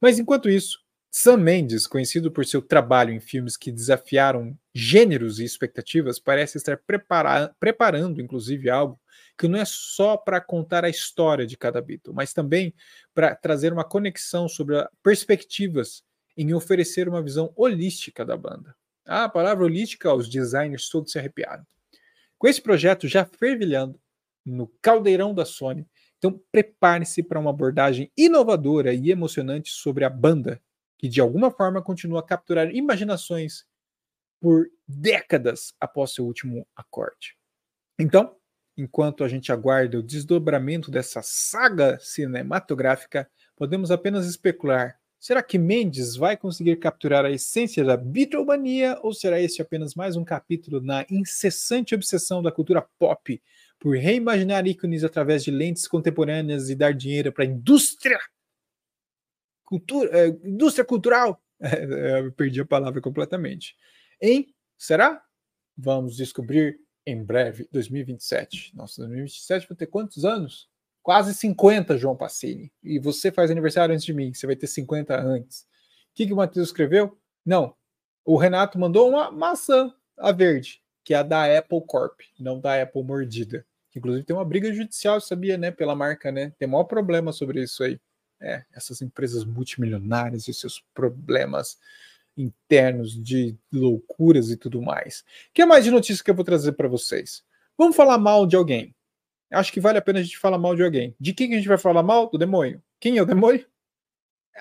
Mas 0.00 0.18
enquanto 0.18 0.48
isso, 0.48 0.78
Sam 1.10 1.36
Mendes, 1.36 1.86
conhecido 1.86 2.32
por 2.32 2.46
seu 2.46 2.62
trabalho 2.62 3.12
em 3.12 3.20
filmes 3.20 3.58
que 3.58 3.70
desafiaram 3.70 4.58
gêneros 4.74 5.38
e 5.38 5.44
expectativas, 5.44 6.18
parece 6.18 6.56
estar 6.56 6.78
prepara 6.78 7.54
preparando, 7.60 8.22
inclusive, 8.22 8.70
algo 8.70 8.98
que 9.38 9.46
não 9.46 9.58
é 9.58 9.66
só 9.66 10.16
para 10.16 10.40
contar 10.40 10.82
a 10.82 10.88
história 10.88 11.46
de 11.46 11.58
cada 11.58 11.82
Beatle, 11.82 12.14
mas 12.14 12.32
também 12.32 12.72
para 13.12 13.34
trazer 13.34 13.70
uma 13.70 13.84
conexão 13.84 14.48
sobre 14.48 14.76
perspectivas 15.02 16.02
em 16.38 16.54
oferecer 16.54 17.06
uma 17.06 17.22
visão 17.22 17.52
holística 17.54 18.24
da 18.24 18.36
banda. 18.36 18.74
Ah, 19.06 19.24
a 19.24 19.28
palavra 19.28 19.62
holística, 19.62 20.12
os 20.14 20.26
designers 20.26 20.88
todos 20.88 21.12
se 21.12 21.18
arrepiaram. 21.18 21.66
Com 22.38 22.48
esse 22.48 22.60
projeto 22.60 23.08
já 23.08 23.24
fervilhando 23.24 24.00
no 24.44 24.68
caldeirão 24.80 25.34
da 25.34 25.44
Sony, 25.44 25.86
então, 26.24 26.40
prepare-se 26.50 27.22
para 27.22 27.38
uma 27.38 27.50
abordagem 27.50 28.10
inovadora 28.16 28.94
e 28.94 29.10
emocionante 29.10 29.68
sobre 29.68 30.06
a 30.06 30.08
banda, 30.08 30.58
que 30.96 31.06
de 31.06 31.20
alguma 31.20 31.50
forma 31.50 31.82
continua 31.82 32.20
a 32.20 32.22
capturar 32.22 32.74
imaginações 32.74 33.66
por 34.40 34.66
décadas 34.88 35.74
após 35.78 36.14
seu 36.14 36.24
último 36.24 36.66
acorde. 36.74 37.36
Então, 37.98 38.34
enquanto 38.74 39.22
a 39.22 39.28
gente 39.28 39.52
aguarda 39.52 39.98
o 39.98 40.02
desdobramento 40.02 40.90
dessa 40.90 41.20
saga 41.22 41.98
cinematográfica, 42.00 43.30
podemos 43.54 43.90
apenas 43.90 44.24
especular. 44.24 44.98
Será 45.24 45.42
que 45.42 45.56
Mendes 45.56 46.16
vai 46.16 46.36
conseguir 46.36 46.76
capturar 46.76 47.24
a 47.24 47.30
essência 47.30 47.82
da 47.82 47.96
Beatlemania 47.96 48.98
ou 49.02 49.14
será 49.14 49.40
este 49.40 49.62
apenas 49.62 49.94
mais 49.94 50.16
um 50.16 50.22
capítulo 50.22 50.82
na 50.82 51.06
incessante 51.10 51.94
obsessão 51.94 52.42
da 52.42 52.52
cultura 52.52 52.86
pop 52.98 53.42
por 53.80 53.96
reimaginar 53.96 54.66
ícones 54.66 55.02
através 55.02 55.42
de 55.42 55.50
lentes 55.50 55.88
contemporâneas 55.88 56.68
e 56.68 56.74
dar 56.74 56.92
dinheiro 56.92 57.32
para 57.32 57.44
a 57.44 57.46
indústria 57.46 58.18
cultura, 59.64 60.10
é, 60.12 60.26
indústria 60.46 60.84
cultural. 60.84 61.42
É, 61.58 62.20
eu 62.20 62.32
perdi 62.32 62.60
a 62.60 62.66
palavra 62.66 63.00
completamente. 63.00 63.74
Em 64.20 64.54
será? 64.76 65.24
Vamos 65.74 66.18
descobrir 66.18 66.78
em 67.06 67.24
breve, 67.24 67.66
2027. 67.72 68.76
Nossa, 68.76 69.00
2027 69.00 69.68
vai 69.70 69.74
ter 69.78 69.86
quantos 69.86 70.22
anos? 70.26 70.68
Quase 71.04 71.34
50, 71.34 71.98
João 71.98 72.16
Passini. 72.16 72.72
E 72.82 72.98
você 72.98 73.30
faz 73.30 73.50
aniversário 73.50 73.94
antes 73.94 74.06
de 74.06 74.14
mim, 74.14 74.32
você 74.32 74.46
vai 74.46 74.56
ter 74.56 74.66
50 74.66 75.14
antes. 75.20 75.60
O 75.60 75.66
que, 76.14 76.26
que 76.26 76.32
o 76.32 76.36
Matheus 76.36 76.68
escreveu? 76.68 77.18
Não. 77.44 77.76
O 78.24 78.38
Renato 78.38 78.78
mandou 78.78 79.10
uma 79.10 79.30
maçã, 79.30 79.94
a 80.16 80.32
verde, 80.32 80.82
que 81.04 81.12
é 81.12 81.18
a 81.18 81.22
da 81.22 81.58
Apple 81.58 81.82
Corp, 81.86 82.20
não 82.40 82.58
da 82.58 82.80
Apple 82.80 83.04
mordida. 83.04 83.66
Inclusive 83.94 84.24
tem 84.24 84.34
uma 84.34 84.46
briga 84.46 84.72
judicial, 84.72 85.20
sabia, 85.20 85.58
né? 85.58 85.70
Pela 85.70 85.94
marca, 85.94 86.32
né? 86.32 86.54
Tem 86.58 86.66
maior 86.66 86.84
problema 86.84 87.34
sobre 87.34 87.62
isso 87.62 87.84
aí. 87.84 88.00
É, 88.40 88.64
essas 88.72 89.02
empresas 89.02 89.44
multimilionárias 89.44 90.48
e 90.48 90.54
seus 90.54 90.82
problemas 90.94 91.78
internos 92.34 93.22
de 93.22 93.54
loucuras 93.70 94.50
e 94.50 94.56
tudo 94.56 94.80
mais. 94.80 95.20
O 95.20 95.52
que 95.52 95.66
mais 95.66 95.84
de 95.84 95.90
notícia 95.90 96.24
que 96.24 96.30
eu 96.30 96.34
vou 96.34 96.44
trazer 96.44 96.72
para 96.72 96.88
vocês? 96.88 97.44
Vamos 97.76 97.94
falar 97.94 98.16
mal 98.16 98.46
de 98.46 98.56
alguém. 98.56 98.94
Acho 99.54 99.72
que 99.72 99.80
vale 99.80 99.98
a 99.98 100.02
pena 100.02 100.18
a 100.18 100.22
gente 100.22 100.38
falar 100.38 100.58
mal 100.58 100.74
de 100.74 100.82
alguém. 100.82 101.14
De 101.18 101.32
quem 101.32 101.48
que 101.48 101.54
a 101.54 101.58
gente 101.58 101.68
vai 101.68 101.78
falar 101.78 102.02
mal? 102.02 102.28
Do 102.30 102.38
demônio. 102.38 102.82
Quem 103.00 103.18
é 103.18 103.22
o 103.22 103.26
demônio? 103.26 103.66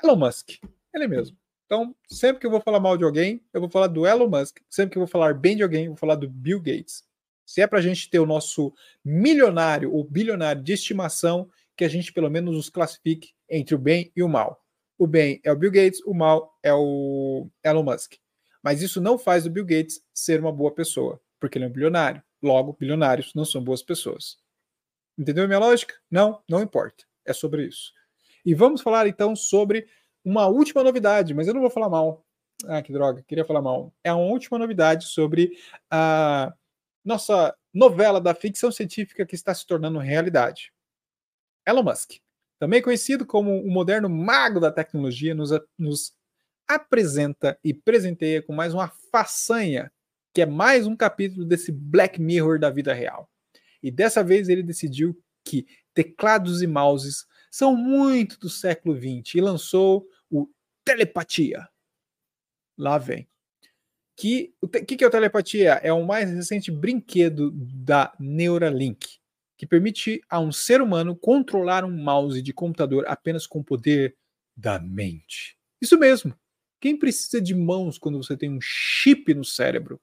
Elon 0.04 0.16
Musk. 0.16 0.52
Ele 0.94 1.08
mesmo. 1.08 1.38
Então, 1.66 1.96
sempre 2.08 2.40
que 2.40 2.46
eu 2.46 2.52
vou 2.52 2.62
falar 2.62 2.80
mal 2.80 2.98
de 2.98 3.04
alguém, 3.04 3.42
eu 3.54 3.60
vou 3.60 3.70
falar 3.70 3.88
do 3.88 4.06
Elon 4.06 4.30
Musk. 4.30 4.60
Sempre 4.70 4.94
que 4.94 4.98
eu 4.98 5.02
vou 5.02 5.08
falar 5.08 5.34
bem 5.34 5.56
de 5.56 5.64
alguém, 5.64 5.86
eu 5.86 5.92
vou 5.92 5.98
falar 5.98 6.16
do 6.16 6.30
Bill 6.30 6.60
Gates. 6.60 7.04
Se 7.46 7.62
é 7.62 7.68
para 7.68 7.80
a 7.80 7.82
gente 7.82 8.10
ter 8.10 8.20
o 8.20 8.26
nosso 8.26 8.74
milionário 9.04 9.92
ou 9.92 10.04
bilionário 10.04 10.62
de 10.62 10.74
estimação, 10.74 11.50
que 11.76 11.84
a 11.84 11.90
gente 11.90 12.14
pelo 12.14 12.30
menos 12.30 12.56
os 12.56 12.70
classifique 12.70 13.32
entre 13.50 13.76
o 13.76 13.80
bem 13.80 14.12
e 14.16 14.24
o 14.24 14.30
mal. 14.30 14.64
O 14.98 15.08
bem 15.08 15.42
é 15.44 15.52
o 15.52 15.56
Bill 15.56 15.72
Gates, 15.72 16.02
o 16.06 16.14
mal 16.14 16.58
é 16.62 16.74
o 16.74 17.48
Elon 17.64 17.84
Musk. 17.84 18.14
Mas 18.62 18.82
isso 18.82 19.02
não 19.02 19.18
faz 19.18 19.46
o 19.46 19.50
Bill 19.50 19.66
Gates 19.66 20.02
ser 20.14 20.40
uma 20.40 20.52
boa 20.52 20.74
pessoa, 20.74 21.20
porque 21.40 21.58
ele 21.58 21.66
é 21.66 21.68
um 21.68 21.72
bilionário. 21.72 22.24
Logo, 22.42 22.78
bilionários 22.80 23.34
não 23.34 23.46
são 23.46 23.64
boas 23.64 23.82
pessoas. 23.82 24.38
Entendeu 25.18 25.44
a 25.44 25.48
minha 25.48 25.60
lógica? 25.60 25.96
Não, 26.10 26.42
não 26.50 26.62
importa. 26.62 27.06
É 27.26 27.34
sobre 27.34 27.66
isso. 27.66 27.92
E 28.46 28.54
vamos 28.54 28.82
falar 28.82 29.08
então 29.08 29.36
sobre 29.36 29.88
uma 30.24 30.48
última 30.48 30.84
novidade, 30.84 31.34
mas 31.34 31.48
eu 31.48 31.54
não 31.54 31.62
vou 31.62 31.70
falar 31.70 31.90
mal. 31.90 32.26
Ah, 32.66 32.82
que 32.82 32.94
droga, 32.94 33.24
queria 33.24 33.46
falar 33.46 33.62
mal. 33.62 33.94
É 34.04 34.12
uma 34.12 34.24
última 34.24 34.58
novidade 34.58 35.06
sobre 35.06 35.58
a 35.90 36.54
nossa 37.04 37.56
novela 37.74 38.22
da 38.22 38.34
ficção 38.34 38.72
científica 38.72 39.26
que 39.26 39.36
está 39.36 39.54
se 39.54 39.66
tornando 39.66 40.00
realidade. 40.00 40.72
Elon 41.68 41.84
Musk, 41.84 42.14
também 42.60 42.82
conhecido 42.82 43.26
como 43.26 43.62
o 43.62 43.70
moderno 43.70 44.10
mago 44.10 44.60
da 44.60 44.72
tecnologia, 44.72 45.34
nos, 45.36 45.52
nos 45.78 46.14
apresenta 46.68 47.58
e 47.64 47.74
presenteia 47.74 48.42
com 48.42 48.54
mais 48.54 48.74
uma 48.74 48.90
façanha, 49.12 49.92
que 50.34 50.42
é 50.42 50.46
mais 50.46 50.88
um 50.88 50.96
capítulo 50.96 51.46
desse 51.46 51.72
Black 51.72 52.22
Mirror 52.22 52.60
da 52.60 52.70
vida 52.70 52.94
real. 52.94 53.30
E 53.84 53.92
dessa 53.92 54.24
vez 54.24 54.48
ele 54.48 54.64
decidiu 54.64 55.16
que 55.44 55.68
teclados 55.94 56.62
e 56.62 56.68
mouses 56.68 57.28
são 57.52 57.76
muito 57.76 58.40
do 58.40 58.50
século 58.50 58.96
XX 58.96 59.36
e 59.36 59.42
lançou 59.42 60.08
o 60.32 60.50
Telepatia. 60.84 61.68
Lá 62.78 62.98
vem. 62.98 63.28
Que 64.16 64.56
o 64.62 64.68
que, 64.68 64.96
que 64.96 65.04
é 65.04 65.08
o 65.08 65.12
Telepatia? 65.12 65.74
É 65.84 65.92
o 65.92 66.06
mais 66.06 66.32
recente 66.32 66.72
brinquedo 66.72 67.52
da 67.52 68.16
Neuralink, 68.20 69.20
que 69.58 69.68
permite 69.68 70.22
a 70.30 70.40
um 70.40 70.52
ser 70.52 70.82
humano 70.82 71.16
controlar 71.16 71.84
um 71.84 71.96
mouse 71.96 72.42
de 72.42 72.54
computador 72.54 73.06
apenas 73.08 73.46
com 73.46 73.60
o 73.60 73.64
poder 73.64 74.16
da 74.56 74.80
mente. 74.80 75.58
Isso 75.82 75.98
mesmo. 75.98 76.36
Quem 76.80 76.98
precisa 76.98 77.42
de 77.42 77.56
mãos 77.56 77.98
quando 77.98 78.22
você 78.22 78.36
tem 78.38 78.50
um 78.50 78.60
chip 78.62 79.34
no 79.34 79.44
cérebro? 79.44 80.00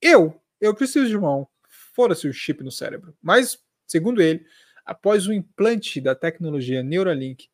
Eu. 0.00 0.40
Eu 0.60 0.74
preciso 0.74 1.08
de 1.08 1.18
mão. 1.18 1.48
Fora-se 1.92 2.28
o 2.28 2.32
chip 2.32 2.62
no 2.62 2.70
cérebro. 2.70 3.16
Mas, 3.22 3.58
segundo 3.86 4.20
ele, 4.20 4.44
após 4.84 5.26
o 5.26 5.32
implante 5.32 6.00
da 6.00 6.14
tecnologia 6.14 6.82
Neuralink, 6.82 7.48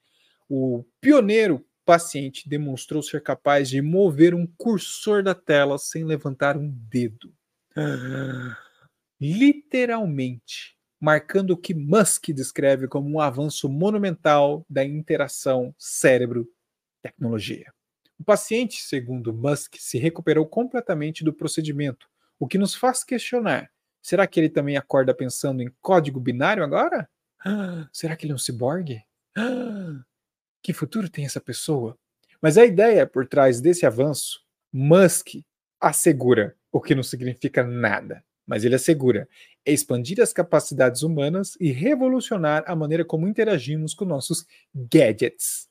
o 0.49 0.85
pioneiro 1.01 1.65
paciente 1.85 2.49
demonstrou 2.49 3.03
ser 3.03 3.23
capaz 3.23 3.69
de 3.71 3.81
mover 3.81 4.35
um 4.35 4.47
cursor 4.47 5.23
da 5.23 5.35
tela 5.35 5.79
sem 5.79 6.05
levantar 6.05 6.57
um 6.57 6.69
dedo. 6.69 7.33
Literalmente, 9.21 10.77
marcando 11.01 11.53
o 11.53 11.57
que 11.57 11.75
Musk 11.75 12.31
descreve 12.31 12.89
como 12.89 13.09
um 13.09 13.21
avanço 13.21 13.69
monumental 13.69 14.65
da 14.69 14.85
interação 14.85 15.75
cérebro-tecnologia. 15.79 17.73
O 18.19 18.25
paciente, 18.25 18.83
segundo 18.83 19.33
Musk, 19.33 19.77
se 19.79 19.99
recuperou 19.99 20.47
completamente 20.47 21.23
do 21.23 21.33
procedimento, 21.33 22.09
o 22.39 22.49
que 22.49 22.59
nos 22.59 22.75
faz 22.75 23.05
questionar: 23.05 23.71
será 24.07 24.25
que 24.25 24.39
ele 24.39 24.49
também 24.49 24.77
acorda 24.77 25.13
pensando 25.13 25.61
em 25.61 25.75
código 25.83 26.21
binário 26.21 26.63
agora? 26.63 27.09
será 27.93 28.15
que 28.15 28.25
ele 28.25 28.33
é 28.33 28.37
um 28.37 28.39
ciborgue? 28.39 29.03
Que 30.63 30.73
futuro 30.73 31.09
tem 31.09 31.25
essa 31.25 31.41
pessoa? 31.41 31.99
Mas 32.41 32.57
a 32.57 32.65
ideia 32.65 33.05
por 33.05 33.27
trás 33.27 33.61
desse 33.61 33.85
avanço, 33.85 34.45
Musk 34.73 35.43
assegura, 35.81 36.57
o 36.71 36.81
que 36.81 36.95
não 36.95 37.03
significa 37.03 37.65
nada, 37.65 38.23
mas 38.47 38.65
ele 38.65 38.77
assegura, 38.77 39.29
é 39.65 39.73
expandir 39.73 40.21
as 40.21 40.33
capacidades 40.33 41.03
humanas 41.03 41.57
e 41.61 41.73
revolucionar 41.73 42.63
a 42.67 42.77
maneira 42.77 43.05
como 43.05 43.27
interagimos 43.27 43.93
com 43.93 44.05
nossos 44.05 44.47
gadgets. 44.73 45.69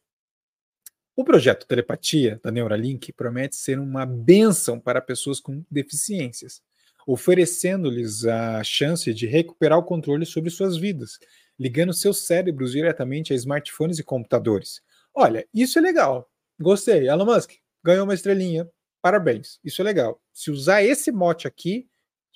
O 1.16 1.24
projeto 1.24 1.66
Telepatia 1.66 2.40
da 2.44 2.52
Neuralink 2.52 3.14
promete 3.14 3.56
ser 3.56 3.80
uma 3.80 4.06
benção 4.06 4.78
para 4.78 5.00
pessoas 5.00 5.40
com 5.40 5.64
deficiências, 5.72 6.62
oferecendo-lhes 7.06 8.26
a 8.26 8.64
chance 8.64 9.14
de 9.14 9.28
recuperar 9.28 9.78
o 9.78 9.84
controle 9.84 10.26
sobre 10.26 10.50
suas 10.50 10.76
vidas, 10.76 11.20
ligando 11.58 11.94
seus 11.94 12.26
cérebros 12.26 12.72
diretamente 12.72 13.32
a 13.32 13.36
smartphones 13.36 14.00
e 14.00 14.04
computadores. 14.04 14.82
Olha, 15.14 15.48
isso 15.54 15.78
é 15.80 15.82
legal. 15.82 16.30
Gostei. 16.60 17.08
Elon 17.08 17.26
Musk 17.26 17.54
ganhou 17.84 18.04
uma 18.04 18.14
estrelinha. 18.14 18.70
Parabéns. 19.02 19.60
Isso 19.64 19.82
é 19.82 19.86
legal. 19.86 20.22
Se 20.34 20.50
usar 20.50 20.84
esse 20.84 21.12
mote 21.12 21.48
aqui, 21.48 21.88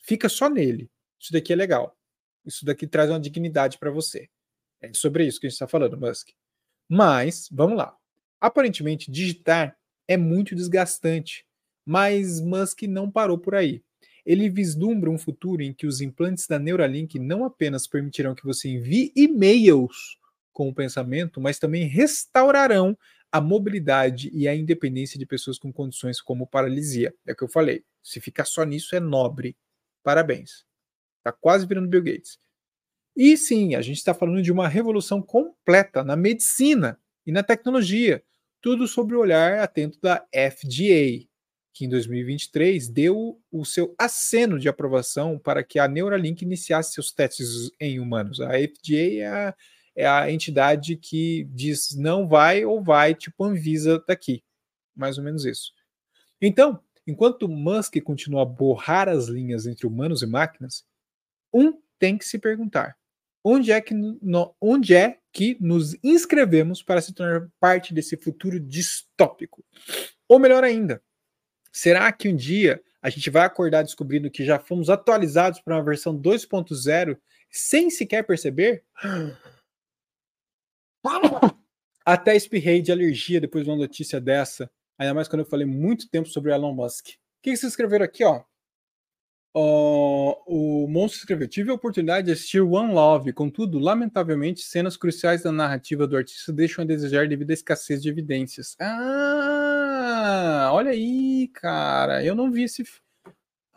fica 0.03 0.29
só 0.29 0.49
nele. 0.49 0.89
Isso 1.19 1.33
daqui 1.33 1.51
é 1.51 1.55
legal. 1.55 1.97
Isso 2.45 2.63
daqui 2.63 2.87
traz 2.87 3.09
uma 3.09 3.19
dignidade 3.19 3.77
para 3.77 3.91
você. 3.91 4.29
É 4.81 4.93
sobre 4.93 5.25
isso 5.25 5.39
que 5.39 5.47
a 5.47 5.49
gente 5.49 5.55
está 5.55 5.67
falando, 5.67 5.97
Musk. 5.97 6.29
Mas, 6.87 7.49
vamos 7.51 7.77
lá. 7.77 7.95
Aparentemente, 8.39 9.11
digitar 9.11 9.77
é 10.07 10.15
muito 10.15 10.55
desgastante. 10.55 11.45
Mas 11.85 12.39
Musk 12.39 12.83
não 12.83 13.11
parou 13.11 13.37
por 13.37 13.55
aí. 13.55 13.83
Ele 14.29 14.47
vislumbra 14.47 15.09
um 15.09 15.17
futuro 15.17 15.63
em 15.63 15.73
que 15.73 15.87
os 15.87 16.01
implantes 16.01 16.45
da 16.45 16.59
Neuralink 16.59 17.17
não 17.17 17.43
apenas 17.43 17.87
permitirão 17.87 18.35
que 18.35 18.45
você 18.45 18.69
envie 18.69 19.11
e-mails 19.15 20.19
com 20.53 20.69
o 20.69 20.73
pensamento, 20.73 21.41
mas 21.41 21.57
também 21.57 21.87
restaurarão 21.87 22.95
a 23.31 23.41
mobilidade 23.41 24.29
e 24.31 24.47
a 24.47 24.55
independência 24.55 25.17
de 25.17 25.25
pessoas 25.25 25.57
com 25.57 25.73
condições 25.73 26.21
como 26.21 26.45
paralisia. 26.45 27.11
É 27.25 27.31
o 27.31 27.35
que 27.35 27.43
eu 27.43 27.47
falei. 27.47 27.83
Se 28.03 28.21
ficar 28.21 28.45
só 28.45 28.63
nisso 28.63 28.95
é 28.95 28.99
nobre. 28.99 29.57
Parabéns. 30.03 30.63
Está 31.17 31.31
quase 31.31 31.65
virando 31.65 31.89
Bill 31.89 32.03
Gates. 32.03 32.37
E 33.15 33.35
sim, 33.35 33.73
a 33.73 33.81
gente 33.81 33.97
está 33.97 34.13
falando 34.13 34.43
de 34.43 34.51
uma 34.51 34.67
revolução 34.67 35.23
completa 35.23 36.03
na 36.03 36.15
medicina 36.15 36.99
e 37.25 37.31
na 37.31 37.41
tecnologia. 37.41 38.23
Tudo 38.61 38.87
sob 38.87 39.15
o 39.15 39.19
olhar 39.21 39.57
atento 39.57 39.99
da 39.99 40.23
FDA, 40.31 41.27
que 41.79 41.85
em 41.85 41.89
2023 41.89 42.89
deu 42.89 43.41
o 43.49 43.63
seu 43.63 43.95
aceno 43.97 44.59
de 44.59 44.67
aprovação 44.67 45.39
para 45.39 45.63
que 45.63 45.79
a 45.79 45.87
Neuralink 45.87 46.43
iniciasse 46.43 46.91
seus 46.91 47.09
testes 47.09 47.71
em 47.79 48.01
humanos. 48.01 48.41
A 48.41 48.49
FDA 48.49 49.21
é 49.21 49.25
a, 49.25 49.55
é 49.95 50.05
a 50.05 50.29
entidade 50.29 50.97
que 50.97 51.45
diz 51.45 51.95
não 51.95 52.27
vai 52.27 52.65
ou 52.65 52.83
vai, 52.83 53.15
tipo 53.15 53.45
Anvisa 53.45 54.03
daqui. 54.05 54.43
Mais 54.93 55.17
ou 55.17 55.23
menos 55.23 55.45
isso. 55.45 55.71
Então, 56.41 56.83
enquanto 57.07 57.47
Musk 57.47 57.95
continua 58.01 58.41
a 58.41 58.45
borrar 58.45 59.07
as 59.07 59.27
linhas 59.29 59.65
entre 59.65 59.87
humanos 59.87 60.21
e 60.21 60.25
máquinas, 60.25 60.83
um 61.53 61.79
tem 61.97 62.17
que 62.17 62.25
se 62.25 62.37
perguntar: 62.37 62.97
onde 63.41 63.71
é 63.71 63.79
que, 63.79 63.93
no, 63.93 64.53
onde 64.59 64.93
é 64.93 65.17
que 65.31 65.57
nos 65.61 65.95
inscrevemos 66.03 66.83
para 66.83 66.99
se 66.99 67.13
tornar 67.13 67.49
parte 67.57 67.93
desse 67.93 68.17
futuro 68.17 68.59
distópico? 68.59 69.63
Ou 70.27 70.39
melhor 70.39 70.65
ainda, 70.65 71.01
Será 71.71 72.11
que 72.11 72.29
um 72.29 72.35
dia 72.35 72.81
a 73.01 73.09
gente 73.09 73.29
vai 73.29 73.45
acordar 73.45 73.83
descobrindo 73.83 74.29
que 74.29 74.43
já 74.43 74.59
fomos 74.59 74.89
atualizados 74.89 75.61
para 75.61 75.75
uma 75.75 75.83
versão 75.83 76.17
2.0 76.17 77.17
sem 77.49 77.89
sequer 77.89 78.23
perceber? 78.23 78.83
Até 82.05 82.35
espirrei 82.35 82.81
de 82.81 82.91
alergia 82.91 83.39
depois 83.39 83.63
de 83.63 83.69
uma 83.69 83.77
notícia 83.77 84.19
dessa. 84.19 84.69
Ainda 84.97 85.13
mais 85.13 85.27
quando 85.27 85.41
eu 85.41 85.45
falei 85.45 85.65
muito 85.65 86.09
tempo 86.09 86.27
sobre 86.27 86.51
Elon 86.51 86.73
Musk. 86.73 87.09
O 87.09 87.11
que 87.41 87.55
vocês 87.55 87.71
escreveram 87.71 88.03
aqui, 88.03 88.23
ó? 88.23 88.43
O 89.53 90.87
Monstro 90.87 91.21
escreveu: 91.21 91.47
Tive 91.47 91.71
a 91.71 91.73
oportunidade 91.73 92.27
de 92.27 92.33
assistir 92.33 92.61
One 92.61 92.93
Love, 92.93 93.33
contudo, 93.33 93.79
lamentavelmente, 93.79 94.61
cenas 94.61 94.95
cruciais 94.95 95.43
da 95.43 95.51
narrativa 95.51 96.05
do 96.05 96.15
artista 96.15 96.53
deixam 96.53 96.83
a 96.83 96.87
desejar 96.87 97.27
devido 97.27 97.51
à 97.51 97.53
escassez 97.53 98.01
de 98.01 98.09
evidências. 98.09 98.75
Ah, 98.79 99.88
olha 100.71 100.91
aí, 100.91 101.47
cara. 101.49 102.23
Eu 102.23 102.35
não 102.35 102.51
vi 102.51 102.63
esse. 102.63 102.83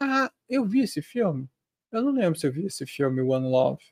Ah, 0.01 0.31
eu 0.49 0.65
vi 0.65 0.81
esse 0.81 1.03
filme. 1.03 1.49
Eu 1.91 2.03
não 2.03 2.13
lembro 2.13 2.39
se 2.39 2.47
eu 2.47 2.53
vi 2.53 2.67
esse 2.67 2.87
filme, 2.87 3.21
One 3.21 3.49
Love. 3.49 3.83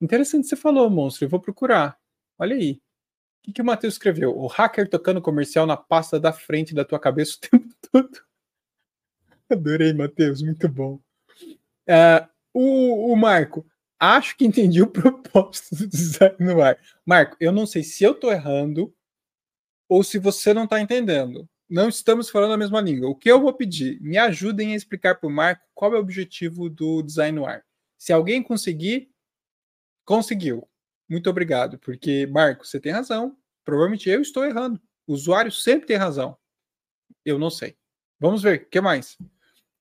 Interessante 0.00 0.46
você 0.46 0.56
falou, 0.56 0.88
monstro. 0.90 1.24
Eu 1.24 1.28
vou 1.28 1.40
procurar. 1.40 1.98
Olha 2.38 2.56
aí. 2.56 2.72
O 2.72 3.46
que, 3.46 3.52
que 3.54 3.62
o 3.62 3.64
Matheus 3.64 3.94
escreveu? 3.94 4.36
O 4.36 4.46
hacker 4.46 4.88
tocando 4.88 5.22
comercial 5.22 5.66
na 5.66 5.76
pasta 5.76 6.18
da 6.18 6.32
frente 6.32 6.74
da 6.74 6.84
tua 6.84 6.98
cabeça 6.98 7.36
o 7.36 7.40
tempo 7.50 7.74
todo. 7.92 8.26
Adorei, 9.50 9.92
Matheus, 9.92 10.42
muito 10.42 10.68
bom. 10.68 11.00
Uh, 11.88 12.28
o, 12.52 13.12
o, 13.12 13.16
Marco, 13.16 13.64
acho 13.98 14.36
que 14.36 14.44
entendi 14.44 14.82
o 14.82 14.86
propósito 14.90 15.76
do 15.76 15.86
design 15.86 16.36
no 16.40 16.60
ar. 16.60 16.76
Marco, 17.04 17.36
eu 17.38 17.52
não 17.52 17.66
sei 17.66 17.84
se 17.84 18.02
eu 18.02 18.12
estou 18.12 18.32
errando 18.32 18.92
ou 19.88 20.02
se 20.02 20.18
você 20.18 20.52
não 20.52 20.64
está 20.64 20.80
entendendo. 20.80 21.48
Não 21.68 21.88
estamos 21.88 22.30
falando 22.30 22.54
a 22.54 22.56
mesma 22.56 22.80
língua. 22.80 23.08
O 23.08 23.14
que 23.14 23.30
eu 23.30 23.40
vou 23.40 23.52
pedir? 23.52 24.00
Me 24.00 24.16
ajudem 24.18 24.72
a 24.72 24.76
explicar 24.76 25.16
para 25.16 25.28
o 25.28 25.32
Marco 25.32 25.66
qual 25.74 25.92
é 25.94 25.96
o 25.96 26.00
objetivo 26.00 26.70
do 26.70 27.02
design 27.02 27.38
no 27.38 27.46
ar. 27.46 27.64
Se 27.98 28.12
alguém 28.12 28.42
conseguir, 28.42 29.10
conseguiu. 30.04 30.68
Muito 31.08 31.28
obrigado, 31.28 31.78
porque, 31.78 32.26
Marco, 32.26 32.66
você 32.66 32.78
tem 32.78 32.92
razão. 32.92 33.36
Provavelmente 33.64 34.08
eu 34.08 34.22
estou 34.22 34.44
errando. 34.44 34.80
O 35.06 35.12
usuário 35.12 35.50
sempre 35.50 35.86
tem 35.86 35.96
razão. 35.96 36.36
Eu 37.24 37.38
não 37.38 37.50
sei. 37.50 37.76
Vamos 38.18 38.42
ver. 38.42 38.62
O 38.62 38.66
que 38.66 38.80
mais? 38.80 39.18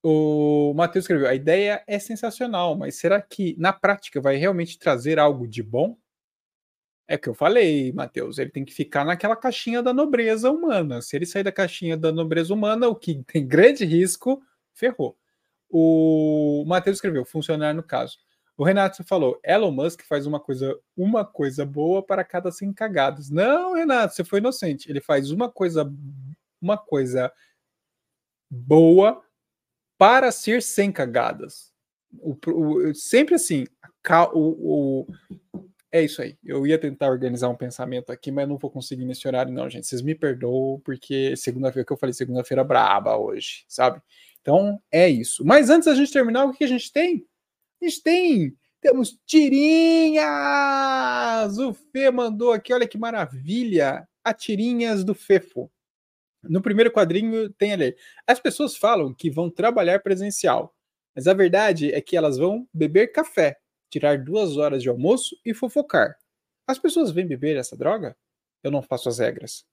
O 0.03 0.73
Matheus 0.75 1.05
escreveu: 1.05 1.27
a 1.27 1.35
ideia 1.35 1.83
é 1.87 1.97
sensacional, 1.99 2.75
mas 2.75 2.95
será 2.95 3.21
que 3.21 3.55
na 3.57 3.73
prática 3.73 4.21
vai 4.21 4.35
realmente 4.35 4.77
trazer 4.77 5.19
algo 5.19 5.47
de 5.47 5.63
bom? 5.63 5.97
É 7.07 7.17
que 7.17 7.29
eu 7.29 7.35
falei, 7.35 7.91
Matheus, 7.93 8.39
ele 8.39 8.49
tem 8.49 8.65
que 8.65 8.73
ficar 8.73 9.05
naquela 9.05 9.35
caixinha 9.35 9.83
da 9.83 9.93
nobreza 9.93 10.49
humana. 10.49 11.01
Se 11.01 11.15
ele 11.15 11.25
sair 11.25 11.43
da 11.43 11.51
caixinha 11.51 11.95
da 11.95 12.11
nobreza 12.11 12.53
humana, 12.53 12.87
o 12.87 12.95
que 12.95 13.23
tem 13.27 13.47
grande 13.47 13.85
risco, 13.85 14.41
ferrou. 14.73 15.17
O 15.69 16.63
Matheus 16.67 16.97
escreveu: 16.97 17.25
funcionar 17.25 17.73
no 17.73 17.83
caso. 17.83 18.17
O 18.57 18.63
Renato 18.63 19.03
falou: 19.03 19.39
Elon 19.43 19.71
Musk 19.71 20.01
faz 20.03 20.25
uma 20.25 20.39
coisa, 20.39 20.77
uma 20.95 21.25
coisa 21.25 21.65
boa 21.65 22.01
para 22.01 22.23
cada 22.23 22.51
100 22.51 22.73
cagadas. 22.73 23.29
Não, 23.29 23.73
Renato, 23.73 24.15
você 24.15 24.23
foi 24.23 24.39
inocente. 24.39 24.89
Ele 24.89 25.01
faz 25.01 25.31
uma 25.31 25.49
coisa, 25.49 25.91
uma 26.61 26.77
coisa 26.77 27.31
boa 28.49 29.21
para 29.97 30.31
ser 30.31 30.61
sem 30.61 30.91
cagadas. 30.91 31.73
O, 32.17 32.37
o, 32.47 32.95
sempre 32.95 33.35
assim, 33.35 33.65
o, 34.33 35.03
o, 35.03 35.07
é 35.95 36.03
isso 36.03 36.21
aí. 36.21 36.37
Eu 36.43 36.67
ia 36.67 36.77
tentar 36.77 37.09
organizar 37.09 37.47
um 37.47 37.55
pensamento 37.55 38.11
aqui, 38.11 38.29
mas 38.29 38.49
não 38.49 38.57
vou 38.57 38.69
conseguir 38.69 39.05
nesse 39.05 39.25
horário, 39.25 39.53
não, 39.53 39.69
gente. 39.69 39.87
Vocês 39.87 40.01
me 40.01 40.13
perdoam, 40.13 40.81
porque 40.83 41.37
segunda-feira 41.37 41.85
que 41.85 41.93
eu 41.93 41.97
falei, 41.97 42.11
segunda-feira 42.11 42.65
braba 42.65 43.15
hoje, 43.15 43.63
sabe? 43.65 44.01
Então 44.41 44.81
é 44.91 45.07
isso. 45.07 45.45
Mas 45.45 45.69
antes 45.69 45.85
da 45.85 45.95
gente 45.95 46.11
terminar, 46.11 46.43
o 46.43 46.51
que 46.51 46.65
a 46.65 46.67
gente 46.67 46.91
tem? 46.91 47.25
A 47.81 47.85
gente 47.85 48.03
tem. 48.03 48.57
Temos 48.81 49.17
tirinhas! 49.25 50.27
O 51.59 51.73
Fê 51.73 52.11
mandou 52.11 52.51
aqui, 52.51 52.73
olha 52.73 52.87
que 52.87 52.97
maravilha! 52.97 54.05
A 54.21 54.33
tirinhas 54.33 55.01
do 55.01 55.15
Fefo. 55.15 55.71
No 56.43 56.61
primeiro 56.61 56.91
quadrinho 56.91 57.49
tem 57.53 57.71
ali. 57.71 57.95
As 58.27 58.37
pessoas 58.37 58.75
falam 58.75 59.13
que 59.13 59.29
vão 59.29 59.49
trabalhar 59.49 59.99
presencial, 60.01 60.75
mas 61.15 61.25
a 61.25 61.33
verdade 61.33 61.93
é 61.93 62.01
que 62.01 62.17
elas 62.17 62.37
vão 62.37 62.67
beber 62.73 63.13
café, 63.13 63.57
tirar 63.89 64.23
duas 64.23 64.57
horas 64.57 64.81
de 64.81 64.89
almoço 64.89 65.37
e 65.45 65.53
fofocar. 65.53 66.17
As 66.67 66.79
pessoas 66.79 67.11
vêm 67.11 67.27
beber 67.27 67.57
essa 67.57 67.77
droga? 67.77 68.15
Eu 68.63 68.71
não 68.71 68.81
faço 68.81 69.09
as 69.09 69.19
regras. 69.19 69.65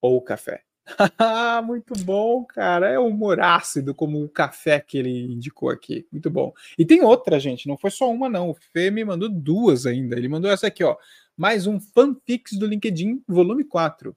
Ou 0.00 0.20
café. 0.20 0.62
Muito 1.64 1.94
bom, 2.04 2.44
cara. 2.44 2.88
É 2.88 2.98
humor 2.98 3.40
ácido, 3.40 3.94
como 3.94 4.22
o 4.22 4.28
café 4.28 4.80
que 4.80 4.98
ele 4.98 5.32
indicou 5.32 5.70
aqui. 5.70 6.06
Muito 6.12 6.30
bom. 6.30 6.52
E 6.78 6.84
tem 6.84 7.02
outra, 7.02 7.40
gente. 7.40 7.66
Não 7.66 7.76
foi 7.76 7.90
só 7.90 8.10
uma, 8.10 8.28
não. 8.28 8.50
O 8.50 8.54
Fê 8.72 8.90
me 8.90 9.04
mandou 9.04 9.28
duas 9.28 9.86
ainda. 9.86 10.16
Ele 10.16 10.28
mandou 10.28 10.50
essa 10.50 10.66
aqui, 10.66 10.84
ó. 10.84 10.96
Mais 11.36 11.66
um 11.66 11.80
fanfics 11.80 12.58
do 12.58 12.66
LinkedIn, 12.66 13.22
volume 13.26 13.64
4. 13.64 14.10
O 14.10 14.14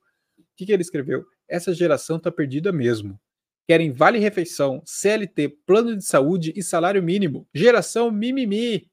que, 0.56 0.66
que 0.66 0.72
ele 0.72 0.82
escreveu? 0.82 1.26
Essa 1.48 1.74
geração 1.74 2.20
tá 2.20 2.32
perdida 2.32 2.72
mesmo. 2.72 3.20
Querem 3.68 3.92
vale 3.92 4.18
refeição, 4.20 4.82
CLT, 4.86 5.50
plano 5.66 5.96
de 5.96 6.04
saúde 6.04 6.54
e 6.56 6.64
salário 6.64 7.04
mínimo. 7.04 7.48
Geração 7.54 8.10
mimimi. 8.10 8.89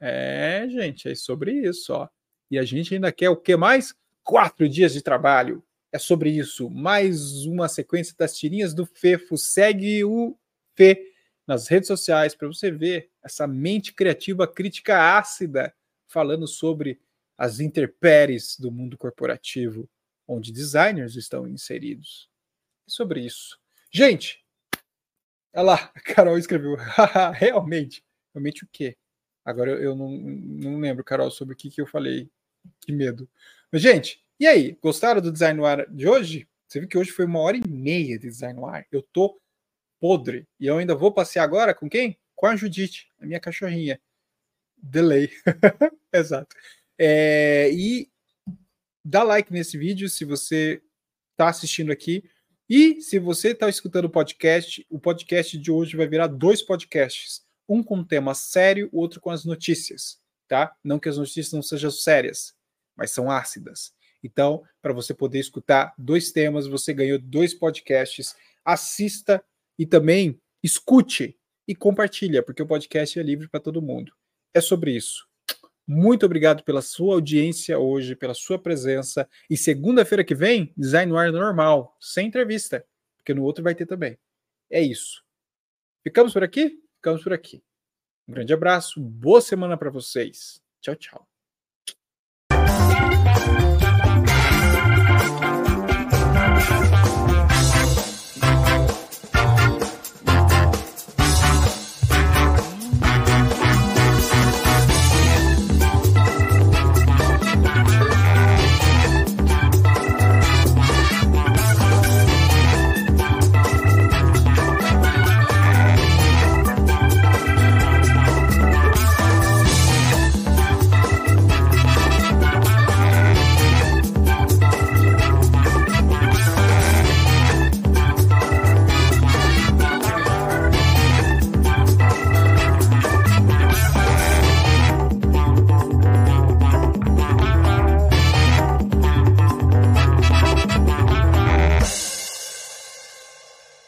É, 0.00 0.66
gente, 0.68 1.08
é 1.08 1.14
sobre 1.14 1.52
isso, 1.52 1.92
ó. 1.92 2.08
E 2.50 2.58
a 2.58 2.64
gente 2.64 2.94
ainda 2.94 3.12
quer 3.12 3.28
o 3.28 3.36
que 3.36 3.56
mais? 3.56 3.94
Quatro 4.24 4.68
dias 4.68 4.92
de 4.92 5.02
trabalho. 5.02 5.62
É 5.92 5.98
sobre 5.98 6.30
isso. 6.30 6.70
Mais 6.70 7.44
uma 7.44 7.68
sequência 7.68 8.14
das 8.18 8.36
tirinhas 8.36 8.72
do 8.72 8.86
Fefo. 8.86 9.36
Segue 9.36 10.02
o 10.04 10.36
Fê 10.74 11.12
nas 11.46 11.68
redes 11.68 11.88
sociais 11.88 12.34
para 12.34 12.48
você 12.48 12.70
ver 12.70 13.10
essa 13.22 13.46
mente 13.46 13.92
criativa, 13.92 14.46
crítica 14.46 15.18
ácida, 15.18 15.74
falando 16.06 16.46
sobre 16.46 17.00
as 17.36 17.60
interpéries 17.60 18.56
do 18.58 18.70
mundo 18.70 18.96
corporativo, 18.96 19.88
onde 20.26 20.52
designers 20.52 21.16
estão 21.16 21.46
inseridos. 21.48 22.28
É 22.86 22.90
sobre 22.90 23.20
isso. 23.24 23.58
Gente, 23.92 24.44
olha 25.52 25.62
lá, 25.62 25.92
a 25.94 26.00
Carol 26.00 26.38
escreveu. 26.38 26.76
realmente. 27.34 28.04
Realmente 28.32 28.64
o 28.64 28.68
quê? 28.70 28.96
Agora 29.44 29.72
eu 29.72 29.94
não, 29.96 30.10
não 30.10 30.78
lembro, 30.78 31.04
Carol, 31.04 31.30
sobre 31.30 31.54
o 31.54 31.56
que, 31.56 31.70
que 31.70 31.80
eu 31.80 31.86
falei. 31.86 32.30
Que 32.80 32.92
medo. 32.92 33.28
Mas, 33.72 33.82
gente, 33.82 34.22
e 34.38 34.46
aí? 34.46 34.78
Gostaram 34.82 35.20
do 35.20 35.32
Design 35.32 35.58
no 35.58 35.66
Ar 35.66 35.86
de 35.88 36.08
hoje? 36.08 36.48
Você 36.66 36.80
viu 36.80 36.88
que 36.88 36.98
hoje 36.98 37.10
foi 37.10 37.24
uma 37.24 37.40
hora 37.40 37.56
e 37.56 37.68
meia 37.68 38.18
de 38.18 38.28
Design 38.28 38.58
no 38.58 38.66
Ar. 38.66 38.86
Eu 38.92 39.02
tô 39.02 39.40
podre. 39.98 40.46
E 40.58 40.66
eu 40.66 40.78
ainda 40.78 40.94
vou 40.94 41.12
passear 41.12 41.44
agora 41.44 41.74
com 41.74 41.88
quem? 41.88 42.18
Com 42.34 42.46
a 42.46 42.56
Judite, 42.56 43.08
a 43.20 43.26
minha 43.26 43.40
cachorrinha. 43.40 44.00
Delay. 44.76 45.30
Exato. 46.12 46.54
É, 46.98 47.70
e 47.72 48.10
dá 49.04 49.22
like 49.22 49.52
nesse 49.52 49.76
vídeo 49.76 50.08
se 50.08 50.24
você 50.24 50.82
está 51.32 51.48
assistindo 51.48 51.90
aqui. 51.90 52.24
E 52.68 53.00
se 53.00 53.18
você 53.18 53.48
está 53.48 53.68
escutando 53.68 54.04
o 54.04 54.10
podcast, 54.10 54.86
o 54.88 54.98
podcast 54.98 55.58
de 55.58 55.70
hoje 55.70 55.96
vai 55.96 56.06
virar 56.06 56.28
dois 56.28 56.62
podcasts 56.62 57.42
um 57.70 57.84
com 57.84 57.98
um 57.98 58.04
tema 58.04 58.34
sério, 58.34 58.88
o 58.92 58.98
outro 58.98 59.20
com 59.20 59.30
as 59.30 59.44
notícias, 59.44 60.20
tá? 60.48 60.74
Não 60.82 60.98
que 60.98 61.08
as 61.08 61.16
notícias 61.16 61.52
não 61.52 61.62
sejam 61.62 61.90
sérias, 61.90 62.52
mas 62.96 63.12
são 63.12 63.30
ácidas. 63.30 63.94
Então, 64.22 64.62
para 64.82 64.92
você 64.92 65.14
poder 65.14 65.38
escutar 65.38 65.94
dois 65.96 66.32
temas, 66.32 66.66
você 66.66 66.92
ganhou 66.92 67.18
dois 67.18 67.54
podcasts. 67.54 68.34
Assista 68.64 69.42
e 69.78 69.86
também 69.86 70.38
escute 70.62 71.38
e 71.66 71.74
compartilha, 71.74 72.42
porque 72.42 72.62
o 72.62 72.66
podcast 72.66 73.18
é 73.18 73.22
livre 73.22 73.48
para 73.48 73.60
todo 73.60 73.80
mundo. 73.80 74.12
É 74.52 74.60
sobre 74.60 74.90
isso. 74.90 75.26
Muito 75.86 76.26
obrigado 76.26 76.62
pela 76.62 76.82
sua 76.82 77.14
audiência 77.14 77.78
hoje, 77.78 78.14
pela 78.14 78.34
sua 78.34 78.58
presença. 78.58 79.28
E 79.48 79.56
segunda-feira 79.56 80.24
que 80.24 80.34
vem, 80.34 80.72
Design 80.76 81.10
no 81.10 81.16
ar 81.16 81.32
normal, 81.32 81.96
sem 82.00 82.26
entrevista, 82.26 82.84
porque 83.16 83.32
no 83.32 83.42
outro 83.44 83.64
vai 83.64 83.74
ter 83.74 83.86
também. 83.86 84.18
É 84.70 84.80
isso. 84.82 85.24
Ficamos 86.02 86.32
por 86.32 86.42
aqui? 86.44 86.80
Ficamos 87.00 87.22
por 87.22 87.32
aqui. 87.32 87.62
Um 88.28 88.34
grande 88.34 88.52
abraço, 88.52 89.00
boa 89.00 89.40
semana 89.40 89.76
para 89.76 89.90
vocês. 89.90 90.62
Tchau, 90.80 90.94
tchau. 90.94 91.29